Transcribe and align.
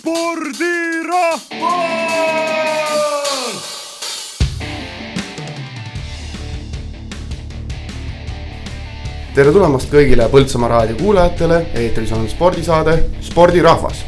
spordirahvas 0.00 1.42
tere 9.34 9.52
tulemast 9.52 9.90
kõigile 9.92 10.28
Põltsamaa 10.32 10.70
raadio 10.72 10.96
kuulajatele, 11.02 11.58
eetris 11.82 12.12
on 12.16 12.24
spordisaade 12.28 12.94
Spordirahvas. 13.26 14.00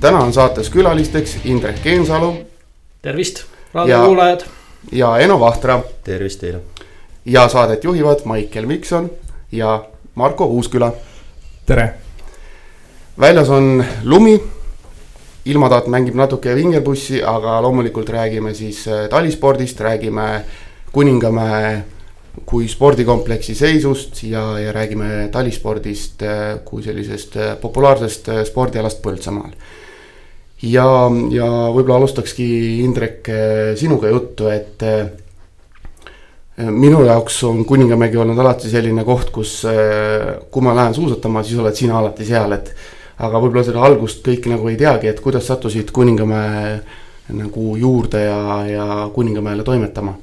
täna 0.00 0.18
on 0.26 0.32
saates 0.32 0.68
külalisteks 0.70 1.38
Indrek 1.44 1.80
Geensalu. 1.82 2.34
tervist, 3.02 3.44
raadiokuulajad. 3.74 4.44
ja 4.92 5.18
Eno 5.18 5.40
Vahtra. 5.40 5.80
tervist 6.04 6.40
teile. 6.40 6.60
ja 7.24 7.48
saadet 7.48 7.84
juhivad 7.84 8.18
Maicel 8.24 8.66
Mikson 8.66 9.10
ja 9.52 9.84
Marko 10.14 10.44
Uusküla. 10.44 10.92
tere. 11.66 11.94
Väljas 13.20 13.50
on 13.50 13.84
lumi. 14.04 14.40
ilmataat 15.44 15.86
mängib 15.88 16.14
natuke 16.14 16.52
vingerpussi, 16.54 17.22
aga 17.24 17.54
loomulikult 17.64 18.10
räägime 18.12 18.52
siis 18.54 18.82
äh, 18.88 19.06
talispordist, 19.08 19.80
räägime 19.80 20.44
Kuningamäe 20.92 21.84
kui 22.46 22.68
spordikompleksi 22.68 23.54
seisust 23.54 24.22
ja, 24.22 24.58
ja 24.60 24.72
räägime 24.72 25.28
talispordist 25.32 26.22
äh, 26.22 26.60
kui 26.64 26.82
sellisest 26.82 27.36
äh, 27.36 27.56
populaarsest 27.60 28.28
spordialast 28.50 29.00
Põltsamaal. 29.02 29.56
ja, 30.62 30.86
ja 31.32 31.48
võib-olla 31.72 31.96
alustakski 31.96 32.84
Indrek 32.84 33.32
sinuga 33.80 34.12
juttu, 34.12 34.52
et 34.52 34.84
minu 36.68 37.04
jaoks 37.08 37.42
on 37.48 37.64
Kuningamägi 37.64 38.20
olnud 38.20 38.38
alati 38.38 38.68
selline 38.68 39.04
koht, 39.08 39.32
kus, 39.32 39.62
kui 40.50 40.62
ma 40.62 40.76
lähen 40.76 40.94
suusatama, 40.94 41.42
siis 41.42 41.58
oled 41.58 41.74
sina 41.74 41.98
alati 41.98 42.28
seal, 42.28 42.52
et 42.60 42.74
aga 43.20 43.40
võib-olla 43.42 43.64
seda 43.66 43.84
algust 43.84 44.24
kõik 44.26 44.48
nagu 44.50 44.68
ei 44.70 44.78
teagi, 44.80 45.10
et 45.10 45.20
kuidas 45.20 45.46
sattusid 45.50 45.92
Kuningamäe 45.92 46.80
nagu 47.36 47.76
juurde 47.76 48.24
ja, 48.24 48.40
ja 48.66 48.86
Kuningamäele 49.14 49.64
toimetama? 49.66 50.16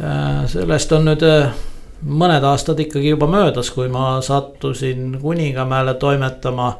Äh, 0.00 0.46
sellest 0.50 0.92
on 0.96 1.06
nüüd 1.10 1.22
äh, 1.26 1.52
mõned 2.00 2.44
aastad 2.46 2.80
ikkagi 2.80 3.12
juba 3.12 3.28
möödas, 3.30 3.70
kui 3.74 3.88
ma 3.92 4.18
sattusin 4.24 5.18
Kuningamäele 5.20 5.94
toimetama. 5.94 6.78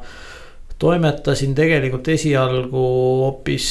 toimetasin 0.81 1.51
tegelikult 1.55 2.07
esialgu 2.07 2.85
hoopis 3.21 3.67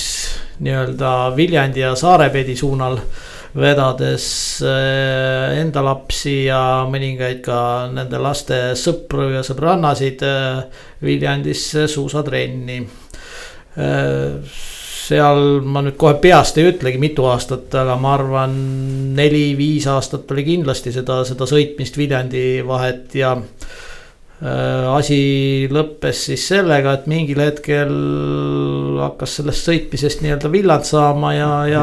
nii-öelda 0.63 1.33
Viljandi 1.37 1.81
ja 1.81 1.95
Saarepedi 1.95 2.55
suunal 2.57 2.99
vedades 3.57 4.25
äh, 4.63 5.59
enda 5.59 5.83
lapsi 5.83 6.45
ja 6.47 6.87
mõningaid 6.91 7.43
ka 7.45 7.61
nende 7.91 8.21
laste 8.23 8.61
sõpru 8.79 9.31
ja 9.35 9.43
sõbrannasid 9.47 10.23
äh, 10.27 10.61
Viljandisse 11.03 11.89
suusatrenni. 11.91 12.81
Äh, 13.81 14.59
seal 15.11 15.61
ma 15.67 15.83
nüüd 15.83 15.97
kohe 15.99 16.21
peast 16.23 16.61
ei 16.61 16.69
ütlegi, 16.71 17.01
mitu 17.03 17.27
aastat, 17.27 17.73
aga 17.75 17.97
ma 17.99 18.15
arvan, 18.15 18.55
neli-viis 19.19 19.89
aastat 19.91 20.31
oli 20.31 20.47
kindlasti 20.47 20.95
seda, 20.95 21.25
seda 21.27 21.49
sõitmist 21.51 21.99
Viljandi 21.99 22.61
vahet 22.67 23.17
ja 23.19 23.35
asi 24.41 25.67
lõppes 25.69 26.23
siis 26.31 26.47
sellega, 26.49 26.95
et 26.97 27.09
mingil 27.11 27.43
hetkel 27.43 27.91
hakkas 29.03 29.35
sellest 29.37 29.67
sõitmisest 29.69 30.23
nii-öelda 30.25 30.49
villand 30.55 30.87
saama 30.89 31.35
ja, 31.37 31.51
ja 31.69 31.83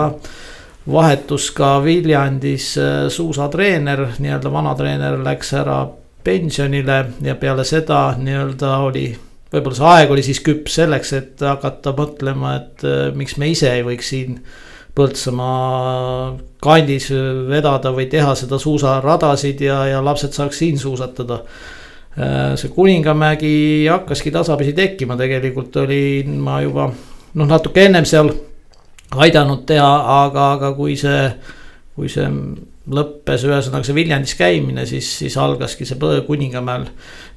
vahetus 0.92 1.52
ka 1.52 1.78
Viljandis 1.84 2.78
äh, 2.78 3.08
suusatreener, 3.10 4.06
nii-öelda 4.20 4.52
vana 4.52 4.74
treener 4.76 5.18
läks 5.24 5.54
ära 5.58 5.82
pensionile 6.24 7.00
ja 7.24 7.36
peale 7.40 7.66
seda 7.68 8.12
nii-öelda 8.20 8.78
oli. 8.88 9.08
võib-olla 9.52 9.78
see 9.78 9.90
aeg 9.94 10.12
oli 10.12 10.24
siis 10.24 10.42
küps 10.44 10.80
selleks, 10.80 11.14
et 11.16 11.44
hakata 11.44 11.94
mõtlema, 11.98 12.56
et 12.62 12.88
äh, 12.88 13.12
miks 13.16 13.38
me 13.38 13.52
ise 13.54 13.72
ei 13.74 13.86
võiks 13.88 14.14
siin 14.16 14.42
Põltsamaa 14.98 16.32
kandis 16.64 17.12
vedada 17.46 17.92
või 17.94 18.08
teha 18.10 18.32
seda 18.34 18.58
suusaradasid 18.58 19.60
ja, 19.62 19.84
ja 19.86 20.00
lapsed 20.02 20.34
saaks 20.34 20.58
siin 20.64 20.80
suusatada 20.82 21.44
äh, 21.44 22.56
see 22.58 22.74
Kuningamägi 22.74 23.86
hakkaski 23.92 24.34
tasapisi 24.34 24.74
tekkima, 24.74 25.20
tegelikult 25.20 25.78
olin 25.84 26.40
ma 26.42 26.64
juba 26.66 26.90
noh, 26.90 27.46
natuke 27.46 27.86
ennem 27.86 28.10
seal 28.10 28.32
aidanud 29.16 29.66
teha, 29.68 29.92
aga, 30.26 30.52
aga 30.58 30.74
kui 30.76 30.98
see, 31.00 31.30
kui 31.96 32.10
see 32.12 32.28
lõppes, 32.88 33.44
ühesõnaga 33.48 33.84
see 33.84 33.96
Viljandis 33.96 34.36
käimine, 34.40 34.86
siis, 34.88 35.10
siis 35.20 35.38
algaski 35.40 35.86
see 35.86 36.22
Kuningamäel 36.28 36.88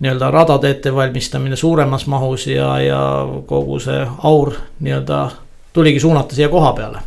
nii-öelda 0.00 0.30
radade 0.30 0.70
ettevalmistamine 0.76 1.56
suuremas 1.56 2.06
mahus 2.06 2.46
ja, 2.46 2.72
ja 2.82 3.00
kogu 3.46 3.80
see 3.82 4.02
aur 4.30 4.54
nii-öelda 4.80 5.22
tuligi 5.72 6.00
suunata 6.00 6.34
siia 6.34 6.48
koha 6.48 6.72
peale. 6.72 7.02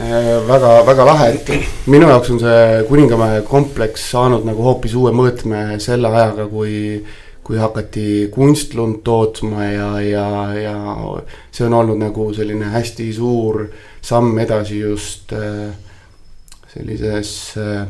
Äh, 0.00 0.48
väga, 0.48 0.72
väga 0.86 1.04
lahe, 1.06 1.28
et 1.36 1.52
minu 1.86 2.08
jaoks 2.08 2.32
on 2.34 2.40
see 2.40 2.82
Kuningamäe 2.88 3.42
kompleks 3.46 4.10
saanud 4.10 4.44
nagu 4.48 4.64
hoopis 4.64 4.96
uue 4.96 5.12
mõõtme 5.14 5.78
selle 5.80 6.08
ajaga, 6.08 6.48
kui 6.50 7.04
kui 7.46 7.60
hakati 7.62 8.26
kunstlund 8.34 9.04
tootma 9.06 9.64
ja, 9.64 9.90
ja, 10.02 10.28
ja 10.58 10.78
see 11.54 11.66
on 11.68 11.76
olnud 11.78 12.00
nagu 12.00 12.26
selline 12.34 12.72
hästi 12.72 13.06
suur 13.14 13.60
samm 14.02 14.38
edasi 14.42 14.80
just 14.80 15.30
äh, 15.36 15.68
sellises 16.72 17.30
äh, 17.62 17.84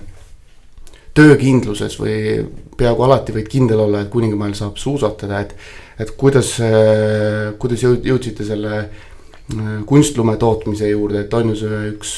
töökindluses 1.16 1.97
või 2.03 2.19
peaaegu 2.77 3.06
alati 3.06 3.33
võid 3.33 3.49
kindel 3.49 3.81
olla, 3.87 4.03
et 4.05 4.12
Kuningamäel 4.12 4.53
saab 4.59 4.77
suusatada, 4.77 5.41
et. 5.41 5.56
et 6.05 6.12
kuidas, 6.21 6.59
äh, 6.61 7.55
kuidas 7.59 7.87
jõudsite 7.87 8.45
selle 8.45 8.83
kunstlume 9.87 10.34
tootmise 10.43 10.89
juurde, 10.91 11.21
et 11.22 11.34
on 11.39 11.53
ju 11.53 11.56
see 11.61 11.81
üks 11.93 12.15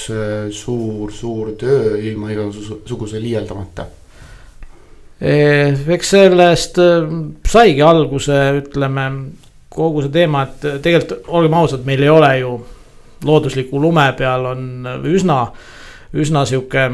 suur, 0.57 1.13
suur 1.13 1.53
töö 1.61 1.99
ilma 2.01 2.33
igasuguse 2.33 3.21
liialdamata 3.21 3.85
eks 5.21 6.11
sellest 6.15 6.79
eh, 6.83 7.09
saigi 7.49 7.83
alguse, 7.83 8.37
ütleme 8.63 9.09
kogu 9.79 10.05
see 10.05 10.15
teema, 10.15 10.45
et 10.47 10.83
tegelikult 10.83 11.33
olgem 11.35 11.57
ausad, 11.59 11.85
meil 11.87 12.03
ei 12.03 12.13
ole 12.13 12.31
ju 12.41 12.53
loodusliku 13.27 13.81
lume 13.83 14.07
peal 14.19 14.47
on 14.53 14.63
üsna, 15.11 15.41
üsna 16.15 16.45
sihuke 16.49 16.87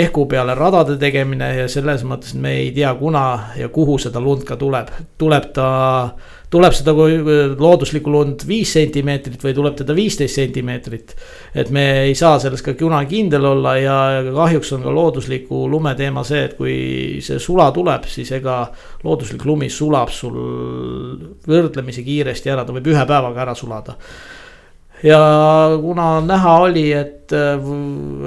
ehku 0.00 0.24
peale 0.30 0.54
radade 0.54 0.96
tegemine 1.00 1.50
ja 1.58 1.68
selles 1.68 2.04
mõttes 2.06 2.36
me 2.38 2.54
ei 2.62 2.70
tea, 2.74 2.92
kuna 2.98 3.24
ja 3.58 3.68
kuhu 3.68 3.98
seda 3.98 4.22
lund 4.22 4.46
ka 4.48 4.56
tuleb, 4.60 4.94
tuleb 5.18 5.50
ta 5.54 5.70
tuleb 6.50 6.74
seda 6.74 6.94
kui 6.96 7.18
looduslikku 7.58 8.10
lund 8.10 8.42
viis 8.48 8.72
sentimeetrit 8.74 9.42
või 9.44 9.54
tuleb 9.54 9.76
teda 9.78 9.94
viisteist 9.94 10.40
sentimeetrit. 10.40 11.14
et 11.54 11.70
me 11.70 11.84
ei 12.08 12.14
saa 12.18 12.38
selles 12.42 12.62
ka 12.66 12.74
kunagi 12.78 13.14
kindel 13.14 13.46
olla 13.52 13.76
ja 13.78 13.98
kahjuks 14.34 14.72
on 14.74 14.82
ka 14.82 14.94
loodusliku 14.94 15.68
lume 15.70 15.94
teema 15.94 16.24
see, 16.26 16.42
et 16.48 16.56
kui 16.58 16.74
see 17.22 17.38
sula 17.38 17.70
tuleb, 17.70 18.08
siis 18.10 18.32
ega 18.34 18.64
looduslik 19.04 19.44
lumi 19.46 19.70
sulab 19.70 20.10
sul 20.10 20.36
võrdlemisi 21.46 22.04
kiiresti 22.04 22.50
ära, 22.50 22.66
ta 22.66 22.74
võib 22.74 22.90
ühe 22.90 23.06
päevaga 23.06 23.46
ära 23.46 23.54
sulada 23.54 23.96
ja 25.06 25.22
kuna 25.80 26.20
näha 26.24 26.56
oli, 26.66 26.84
et, 26.92 27.32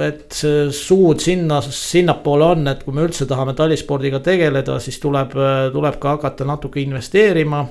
et 0.08 0.26
see 0.34 0.66
suund 0.74 1.22
sinna, 1.22 1.60
sinnapoole 1.62 2.52
on, 2.56 2.68
et 2.72 2.88
kui 2.88 2.96
me 2.96 3.04
üldse 3.06 3.28
tahame 3.30 3.54
talispordiga 3.58 4.24
tegeleda, 4.24 4.80
siis 4.82 4.98
tuleb, 5.04 5.36
tuleb 5.76 6.00
ka 6.02 6.18
hakata 6.18 6.48
natuke 6.48 6.82
investeerima 6.82 7.66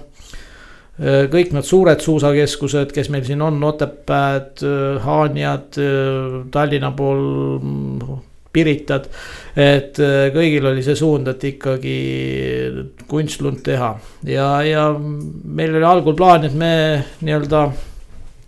kõik 1.01 1.55
need 1.57 1.65
suured 1.65 2.03
suusakeskused, 2.05 2.93
kes 2.93 3.09
meil 3.13 3.25
siin 3.25 3.41
on, 3.43 3.63
Otepääd, 3.65 4.61
äh, 4.61 5.01
Haanjad, 5.03 5.79
äh, 5.81 6.43
Tallinna 6.53 6.93
pool, 6.97 8.21
Piritad. 8.53 9.07
et 9.57 9.97
kõigil 9.97 10.67
oli 10.69 10.83
see 10.85 10.93
suund, 10.97 11.29
et 11.29 11.45
ikkagi 11.49 11.95
kunstlund 13.09 13.63
teha 13.65 13.95
ja, 14.29 14.49
ja 14.61 14.83
meil 14.93 15.73
oli 15.73 15.87
algul 15.89 16.13
plaan, 16.13 16.45
et 16.45 16.53
me 16.53 17.01
nii-öelda 17.25 17.63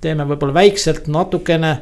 teeme 0.04 0.26
võib-olla 0.28 0.58
väikselt 0.58 1.08
natukene. 1.08 1.78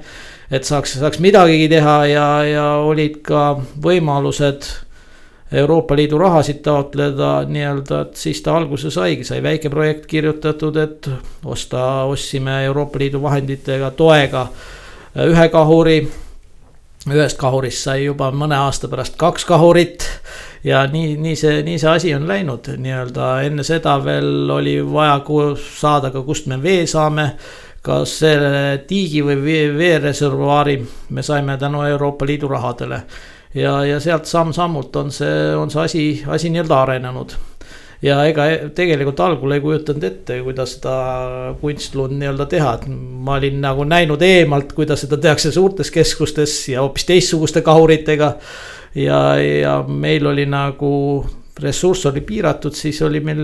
et 0.53 0.63
saaks, 0.69 0.95
saaks 1.01 1.19
midagigi 1.19 1.67
teha 1.73 1.97
ja, 2.07 2.27
ja 2.47 2.65
olid 2.87 3.19
ka 3.27 3.57
võimalused 3.83 4.71
Euroopa 5.53 5.97
Liidu 5.97 6.19
rahasid 6.19 6.63
taotleda 6.65 7.43
nii-öelda, 7.45 8.01
et 8.01 8.17
siis 8.17 8.41
ta 8.43 8.55
alguse 8.57 8.91
saigi, 8.91 9.25
sai 9.25 9.43
väike 9.45 9.71
projekt 9.71 10.07
kirjutatud, 10.09 10.77
et 10.81 11.09
osta, 11.45 12.05
ostsime 12.09 12.65
Euroopa 12.65 12.99
Liidu 12.99 13.21
vahenditega 13.23 13.91
toega 13.91 14.47
ühe 15.29 15.49
kahuri. 15.49 15.99
ühest 17.03 17.37
kahurist 17.37 17.83
sai 17.83 18.05
juba 18.05 18.31
mõne 18.31 18.55
aasta 18.55 18.89
pärast 18.89 19.17
kaks 19.19 19.45
kahurit 19.45 20.05
ja 20.65 20.85
nii, 20.87 21.17
nii 21.19 21.37
see, 21.37 21.63
nii 21.67 21.79
see 21.79 21.91
asi 21.91 22.15
on 22.15 22.29
läinud. 22.29 22.69
Nii-öelda 22.79 23.33
enne 23.43 23.65
seda 23.67 23.97
veel 24.05 24.51
oli 24.51 24.77
vaja 24.87 25.21
saada 25.81 26.11
ka, 26.11 26.23
kust 26.23 26.47
me 26.47 26.63
vee 26.63 26.87
saame. 26.87 27.33
Kas 27.83 28.19
selle 28.23 28.85
tiigi 28.87 29.25
või 29.27 29.43
veereservuaari 29.77 30.77
me 31.11 31.23
saime 31.23 31.57
tänu 31.59 31.83
Euroopa 31.83 32.27
Liidu 32.27 32.49
rahadele 32.49 33.03
ja, 33.55 33.73
ja 33.87 34.01
sealt 34.01 34.29
samm-sammult 34.31 34.97
on 34.97 35.11
see, 35.15 35.55
on 35.57 35.73
see 35.73 35.83
asi, 35.83 36.05
asi 36.27 36.53
nii-öelda 36.53 36.79
arenenud. 36.83 37.35
ja 38.03 38.17
ega 38.27 38.47
tegelikult 38.75 39.21
algul 39.23 39.55
ei 39.55 39.61
kujutanud 39.63 40.05
ette, 40.05 40.41
kuidas 40.43 40.77
seda 40.79 40.95
kunstlund 41.61 42.17
nii-öelda 42.19 42.49
teha, 42.51 42.73
et 42.79 42.89
ma 42.89 43.37
olin 43.39 43.61
nagu 43.63 43.87
näinud 43.87 44.23
eemalt, 44.27 44.73
kuidas 44.77 45.05
seda 45.05 45.21
tehakse 45.21 45.53
suurtes 45.53 45.91
keskustes 45.95 46.57
ja 46.73 46.83
hoopis 46.83 47.07
teistsuguste 47.07 47.63
kahuritega. 47.63 48.35
ja, 48.95 49.23
ja 49.37 49.79
meil 49.89 50.27
oli 50.27 50.47
nagu 50.47 50.93
ressurss 51.63 52.07
oli 52.07 52.21
piiratud, 52.25 52.75
siis 52.75 53.03
oli 53.03 53.21
meil, 53.21 53.43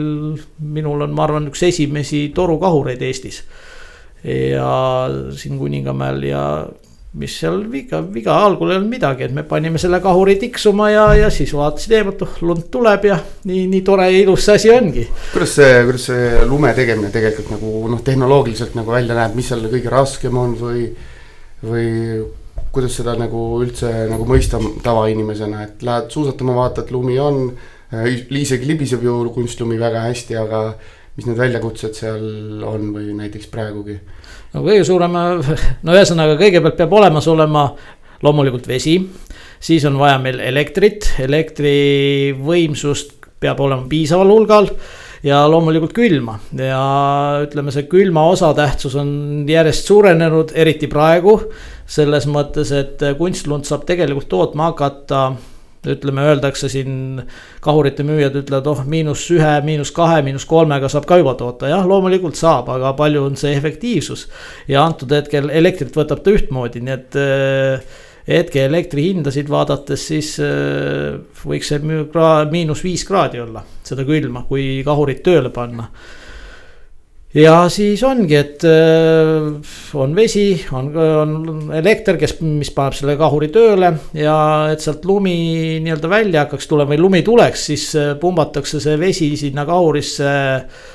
minul 0.58 1.04
on, 1.04 1.12
ma 1.14 1.26
arvan, 1.26 1.48
üks 1.52 1.62
esimesi 1.68 2.28
torukahureid 2.34 3.02
Eestis. 3.02 3.42
ja 4.24 4.70
siin 5.36 5.58
Kuningamäel 5.58 6.22
ja 6.26 6.42
mis 7.16 7.32
seal 7.40 7.62
viga, 7.72 8.02
viga 8.12 8.34
algul 8.36 8.68
ei 8.72 8.76
olnud 8.76 8.92
midagi, 8.92 9.24
et 9.24 9.32
me 9.34 9.42
panime 9.48 9.80
selle 9.80 10.00
kahuri 10.04 10.34
tiksuma 10.40 10.90
ja, 10.92 11.06
ja 11.16 11.30
siis 11.32 11.54
vaatasin 11.56 11.94
eemalt, 11.96 12.24
oh 12.26 12.34
lund 12.44 12.66
tuleb 12.72 13.06
ja 13.08 13.16
nii, 13.48 13.62
nii 13.72 13.80
tore 13.86 14.10
ja 14.10 14.18
ilus 14.20 14.44
see 14.44 14.58
asi 14.58 14.72
ongi. 14.74 15.06
kuidas 15.32 15.54
see, 15.56 15.70
kuidas 15.88 16.04
see 16.10 16.42
lume 16.50 16.74
tegemine 16.76 17.08
tegelikult 17.14 17.54
nagu 17.54 17.72
noh, 17.94 18.02
tehnoloogiliselt 18.04 18.76
nagu 18.76 18.92
välja 18.92 19.16
näeb, 19.16 19.38
mis 19.38 19.48
seal 19.48 19.64
kõige 19.72 19.94
raskem 19.94 20.36
on 20.36 20.52
või, 20.60 20.84
või 21.64 21.88
kuidas 22.76 23.00
seda 23.00 23.16
nagu 23.16 23.42
üldse 23.64 23.90
nagu 24.12 24.28
mõista 24.28 24.60
tavainimesena, 24.84 25.64
et 25.64 25.82
lähed 25.88 26.12
suusatama, 26.12 26.54
vaatad, 26.60 26.92
lumi 26.92 27.16
on. 27.22 27.50
isegi 28.36 28.68
libiseb 28.68 29.02
ju 29.02 29.14
kunstlumi 29.32 29.78
väga 29.80 30.04
hästi, 30.10 30.36
aga 30.36 30.62
mis 31.16 31.26
need 31.26 31.38
väljakutsed 31.40 31.96
seal 31.96 32.64
on 32.68 32.90
või 32.92 33.14
näiteks 33.16 33.48
praegugi 33.48 33.96
no 34.54 34.62
kõige 34.64 34.84
suurem, 34.88 35.12
no 35.82 35.96
ühesõnaga 35.96 36.38
kõigepealt 36.40 36.78
peab 36.78 36.92
olemas 37.00 37.26
olema 37.28 37.68
loomulikult 38.22 38.66
vesi. 38.68 38.98
siis 39.60 39.84
on 39.84 39.98
vaja 39.98 40.18
meil 40.22 40.40
elektrit, 40.40 41.14
elektrivõimsust 41.18 43.12
peab 43.40 43.60
olema 43.60 43.86
piisaval 43.88 44.30
hulgal 44.32 44.70
ja 45.22 45.42
loomulikult 45.50 45.92
külma 45.96 46.38
ja 46.54 46.80
ütleme, 47.44 47.72
see 47.74 47.88
külma 47.90 48.24
osatähtsus 48.30 48.94
on 48.98 49.44
järjest 49.48 49.86
suurenenud, 49.90 50.52
eriti 50.54 50.86
praegu. 50.90 51.40
selles 51.88 52.26
mõttes, 52.28 52.72
et 52.72 53.00
kunstlund 53.18 53.64
saab 53.64 53.86
tegelikult 53.88 54.28
tootma 54.28 54.72
hakata 54.72 55.32
ütleme, 55.86 56.24
öeldakse 56.30 56.68
siin 56.72 57.22
kahurite 57.62 58.02
müüjad 58.06 58.34
ütlevad, 58.40 58.66
oh 58.72 58.82
miinus 58.88 59.28
ühe, 59.34 59.54
miinus 59.64 59.92
kahe, 59.94 60.20
miinus 60.26 60.46
kolmega 60.48 60.90
saab 60.90 61.06
ka 61.08 61.20
juba 61.20 61.36
toota, 61.38 61.70
jah, 61.70 61.86
loomulikult 61.86 62.38
saab, 62.38 62.70
aga 62.74 62.92
palju 62.98 63.24
on 63.28 63.38
see 63.38 63.54
efektiivsus. 63.56 64.26
ja 64.68 64.84
antud 64.84 65.12
hetkel 65.14 65.50
elektrit 65.54 65.96
võtab 65.96 66.24
ta 66.24 66.34
ühtmoodi, 66.34 66.82
nii 66.84 66.94
et 66.96 67.18
äh, 67.22 67.98
hetke 68.28 68.64
elektrihindasid 68.66 69.50
vaadates, 69.50 70.06
siis 70.10 70.34
äh, 70.42 71.18
võiks 71.44 71.70
see 71.70 71.82
miinus 72.50 72.84
viis 72.84 73.06
kraadi 73.08 73.42
olla, 73.44 73.62
seda 73.86 74.06
külma, 74.08 74.44
kui 74.48 74.80
kahurit 74.86 75.22
tööle 75.26 75.54
panna 75.54 75.88
ja 77.36 77.54
siis 77.72 78.00
ongi, 78.06 78.36
et 78.38 78.64
äh, 78.64 79.48
on 80.00 80.14
vesi, 80.16 80.46
on, 80.72 80.88
on 80.96 81.72
elekter, 81.76 82.16
kes, 82.20 82.38
mis 82.40 82.70
paneb 82.74 82.96
selle 82.96 83.18
kahuri 83.20 83.50
tööle 83.52 83.90
ja 84.16 84.36
et 84.72 84.84
sealt 84.84 85.04
lumi 85.08 85.34
nii-öelda 85.84 86.10
välja 86.10 86.46
hakkaks 86.46 86.70
tulema 86.70 86.94
või 86.94 87.02
lumi 87.02 87.22
tuleks, 87.26 87.66
siis 87.70 87.88
äh, 87.98 88.14
pumbatakse 88.20 88.80
see 88.80 88.96
vesi 89.00 89.34
sinna 89.40 89.66
kahurisse 89.68 90.30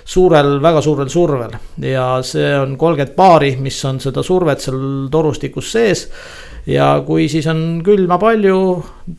suurel, 0.03 0.57
väga 0.63 0.81
suurel 0.81 1.11
survel. 1.13 1.53
ja 1.85 2.07
see 2.25 2.49
on 2.57 2.77
kolmkümmend 2.81 3.15
baari, 3.17 3.53
mis 3.61 3.77
on 3.85 4.01
seda 4.01 4.25
survet 4.25 4.63
seal 4.63 5.09
torustikus 5.13 5.71
sees 5.75 6.07
ja 6.65 6.95
kui 7.05 7.27
siis 7.29 7.47
on 7.51 7.83
külma 7.85 8.17
palju, 8.21 8.57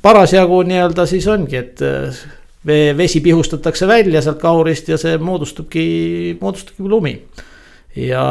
parasjagu 0.03 0.65
nii-öelda, 0.67 1.07
siis 1.07 1.29
ongi, 1.31 1.63
et 1.63 1.85
äh, 1.85 2.25
vesi 2.67 3.21
pihustatakse 3.21 3.89
välja 3.89 4.23
sealt 4.25 4.41
kahurist 4.43 4.89
ja 4.89 4.99
see 5.01 5.19
moodustubki, 5.19 6.39
moodustubki 6.41 6.89
lumi. 6.89 7.19
ja 7.95 8.23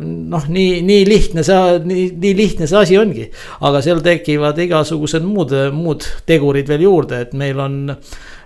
noh, 0.00 0.44
nii, 0.48 0.78
nii 0.88 1.02
lihtne 1.04 1.42
see, 1.44 1.80
nii, 1.84 2.04
nii 2.16 2.36
lihtne 2.36 2.66
see 2.66 2.78
asi 2.78 2.98
ongi. 2.98 3.26
aga 3.60 3.82
seal 3.84 4.00
tekivad 4.00 4.58
igasugused 4.58 5.26
muud, 5.26 5.52
muud 5.76 6.06
tegurid 6.26 6.68
veel 6.68 6.86
juurde, 6.86 7.20
et 7.26 7.34
meil 7.36 7.60
on 7.60 7.90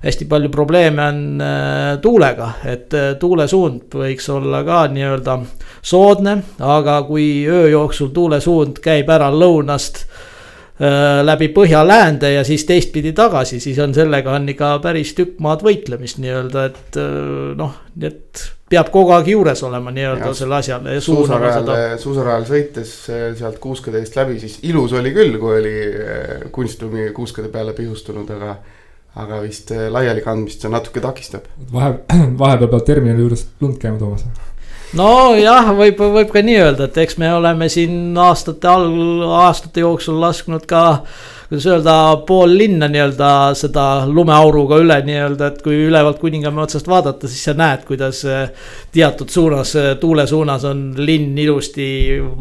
hästi 0.03 0.27
palju 0.31 0.51
probleeme 0.51 1.03
on 1.03 1.21
äh, 1.41 1.99
tuulega, 2.03 2.51
et 2.65 2.95
äh, 2.95 3.13
tuulesuund 3.21 3.95
võiks 3.95 4.29
olla 4.33 4.65
ka 4.67 4.87
nii-öelda 4.93 5.39
soodne, 5.83 6.39
aga 6.59 7.01
kui 7.07 7.29
öö 7.47 7.69
jooksul 7.71 8.11
tuulesuund 8.15 8.83
käib 8.83 9.11
ära 9.11 9.31
lõunast 9.31 10.07
läbi 11.25 11.49
Põhja-Läände 11.57 12.35
ja 12.35 12.45
siis 12.45 12.67
teistpidi 12.69 13.15
tagasi, 13.17 13.61
siis 13.61 13.79
on 13.81 13.95
sellega 13.97 14.35
on 14.37 14.49
ikka 14.53 14.75
päris 14.85 15.15
tükk 15.17 15.39
maad 15.41 15.65
võitlemist 15.65 16.21
nii-öelda, 16.21 16.65
et 16.69 16.99
äh, 17.01 17.55
noh, 17.57 17.79
nii 17.97 18.11
et 18.11 18.43
peab 18.69 18.91
kogu 18.93 19.15
aeg 19.17 19.31
juures 19.33 19.63
olema 19.65 19.93
nii-öelda 19.97 20.33
selle 20.37 20.59
asjale. 20.59 20.99
suusarajal, 21.01 21.71
suusarajal 22.03 22.49
sõites 22.51 22.97
äh, 23.09 23.29
sealt 23.39 23.61
kuuskede 23.63 24.03
eest 24.05 24.19
läbi, 24.21 24.37
siis 24.43 24.59
ilus 24.69 24.93
oli 24.99 25.15
küll, 25.17 25.39
kui 25.41 25.61
oli 25.63 25.77
kunstlumi 26.53 27.09
kuuskede 27.17 27.49
peale 27.53 27.73
pihustunud, 27.77 28.35
aga 28.37 28.59
aga 29.17 29.39
vist 29.41 29.71
laialikandmist 29.73 30.61
see 30.61 30.69
natuke 30.69 31.01
takistab. 31.01 31.49
vahe, 31.73 31.95
vahepeal 32.43 32.69
peab 32.69 32.85
terminali 32.85 33.25
juures 33.25 33.47
lund 33.65 33.81
käima 33.81 33.97
toomas 34.03 34.29
nojah, 34.97 35.71
võib, 35.77 36.01
võib 36.19 36.33
ka 36.33 36.43
nii 36.45 36.59
öelda, 36.61 36.91
et 36.91 37.01
eks 37.05 37.19
me 37.21 37.31
oleme 37.37 37.69
siin 37.73 38.17
aastate 38.19 38.69
all, 38.71 39.25
aastate 39.43 39.85
jooksul 39.85 40.21
lasknud 40.23 40.67
ka 40.69 40.85
kuidas 41.49 41.67
öelda, 41.71 41.95
pool 42.27 42.57
linna 42.59 42.89
nii-öelda 42.91 43.29
seda 43.59 43.85
lumeauruga 44.11 44.81
üle 44.83 44.97
nii-öelda, 45.07 45.53
et 45.53 45.61
kui 45.63 45.79
ülevalt 45.87 46.19
Kuningamäe 46.23 46.65
otsast 46.65 46.89
vaadata, 46.91 47.31
siis 47.31 47.45
sa 47.47 47.55
näed, 47.59 47.85
kuidas 47.87 48.25
eh, 48.27 48.49
teatud 48.95 49.31
suunas, 49.31 49.77
eh, 49.79 49.93
tuule 50.03 50.27
suunas 50.27 50.65
on 50.67 50.89
linn 50.99 51.39
ilusti 51.39 51.89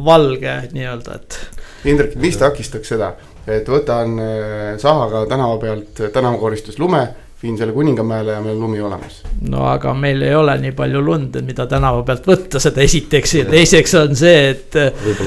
valge 0.06 0.58
nii-öelda, 0.74 1.20
et. 1.20 1.40
Indrek, 1.86 2.16
mis 2.18 2.40
takistaks 2.42 2.96
seda, 2.96 3.12
et 3.46 3.70
võtan 3.70 4.18
eh, 4.22 4.72
sahaga 4.82 5.26
tänava 5.30 5.60
pealt 5.62 6.02
tänavakoristus 6.14 6.82
lume 6.82 7.06
viin 7.46 7.58
selle 7.60 7.76
Kuningamäele 7.76 8.36
ja 8.36 8.42
meil 8.44 8.58
on 8.58 8.66
lumi 8.66 8.82
olemas. 8.82 9.22
no 9.50 9.66
aga 9.70 9.94
meil 9.98 10.22
ei 10.26 10.36
ole 10.36 10.58
nii 10.64 10.76
palju 10.78 11.02
lund, 11.06 11.40
et 11.40 11.48
mida 11.48 11.68
tänava 11.70 12.04
pealt 12.08 12.28
võtta, 12.30 12.62
seda 12.64 12.84
esiteks 12.86 13.36
ja 13.40 13.48
teiseks 13.50 13.98
on 14.02 14.16
see, 14.20 14.54
et 14.54 14.80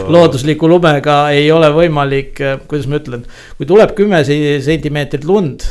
loodusliku 0.09 0.71
lumega 0.71 1.21
ei 1.37 1.51
ole 1.55 1.71
võimalik, 1.75 2.41
kuidas 2.67 2.89
ma 2.91 3.03
ütlen, 3.03 3.27
kui 3.59 3.69
tuleb 3.69 3.95
kümme 3.99 4.25
sentimeetrit 4.27 5.29
lund 5.29 5.67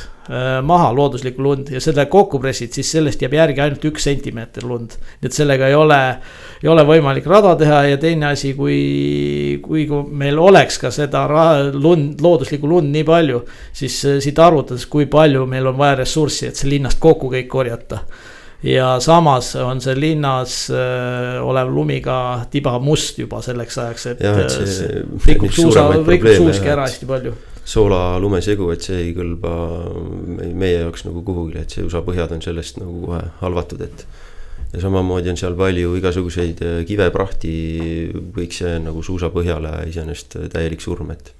maha 0.64 0.90
looduslikku 0.92 1.44
lund 1.44 1.70
ja 1.72 1.80
selle 1.84 2.04
kokku 2.12 2.40
pressid, 2.44 2.74
siis 2.76 2.90
sellest 2.92 3.22
jääb 3.24 3.38
järgi 3.38 3.62
ainult 3.64 3.86
üks 3.88 4.08
sentimeeter 4.10 4.66
lund. 4.68 4.98
nii 5.22 5.30
et 5.30 5.38
sellega 5.38 5.70
ei 5.72 5.76
ole, 5.78 6.00
ei 6.64 6.72
ole 6.72 6.84
võimalik 6.88 7.28
rada 7.32 7.54
teha 7.60 7.84
ja 7.94 8.00
teine 8.02 8.34
asi, 8.34 8.52
kui, 8.58 9.60
kui 9.64 9.88
meil 10.12 10.40
oleks 10.40 10.82
ka 10.84 10.92
seda 10.92 11.24
lund, 11.72 12.20
looduslikku 12.22 12.68
lund 12.68 12.92
nii 12.92 13.06
palju. 13.08 13.44
siis 13.74 14.02
äh, 14.06 14.20
siit 14.24 14.40
arvutades, 14.40 14.86
kui 14.92 15.06
palju 15.06 15.46
meil 15.48 15.72
on 15.72 15.78
vaja 15.80 16.02
ressurssi, 16.04 16.48
et 16.50 16.60
see 16.60 16.76
linnast 16.76 17.00
kokku 17.00 17.32
kõik 17.32 17.48
korjata 17.48 18.04
ja 18.64 19.00
samas 19.04 19.52
on 19.62 19.82
see 19.82 19.96
linnas 19.98 20.70
äh, 20.74 21.38
olev 21.46 21.70
lumi 21.74 22.00
ka 22.02 22.48
tibamust 22.52 23.20
juba 23.22 23.42
selleks 23.46 23.78
ajaks, 23.84 24.08
et. 24.14 24.24
Äh, 24.26 25.04
rikub 25.28 25.54
suusa, 25.54 25.90
rikub 26.08 26.34
suuski 26.40 26.74
ära 26.74 26.88
hästi 26.88 27.10
palju 27.10 27.36
soola-lumesegu, 27.68 28.70
et 28.72 28.86
see 28.86 29.00
ei 29.10 29.14
kõlba 29.16 29.52
meie 30.56 30.86
jaoks 30.86 31.04
nagu 31.08 31.24
kuhugile, 31.28 31.66
et 31.66 31.74
see 31.74 31.84
USA 31.84 32.00
põhjad 32.06 32.32
on 32.38 32.44
sellest 32.44 32.80
nagu 32.80 33.02
kohe 33.10 33.24
halvatud, 33.42 33.84
et. 33.84 34.06
ja 34.72 34.84
samamoodi 34.84 35.32
on 35.32 35.40
seal 35.40 35.56
palju 35.60 35.96
igasuguseid 36.00 36.64
äh, 36.64 36.78
kiveprahti, 36.88 37.58
kõik 38.36 38.56
see 38.56 38.78
on 38.80 38.88
nagu 38.90 39.04
suusapõhjale 39.04 39.82
iseenesest 39.92 40.40
täielik 40.54 40.84
surm, 40.84 41.12
et. 41.16 41.34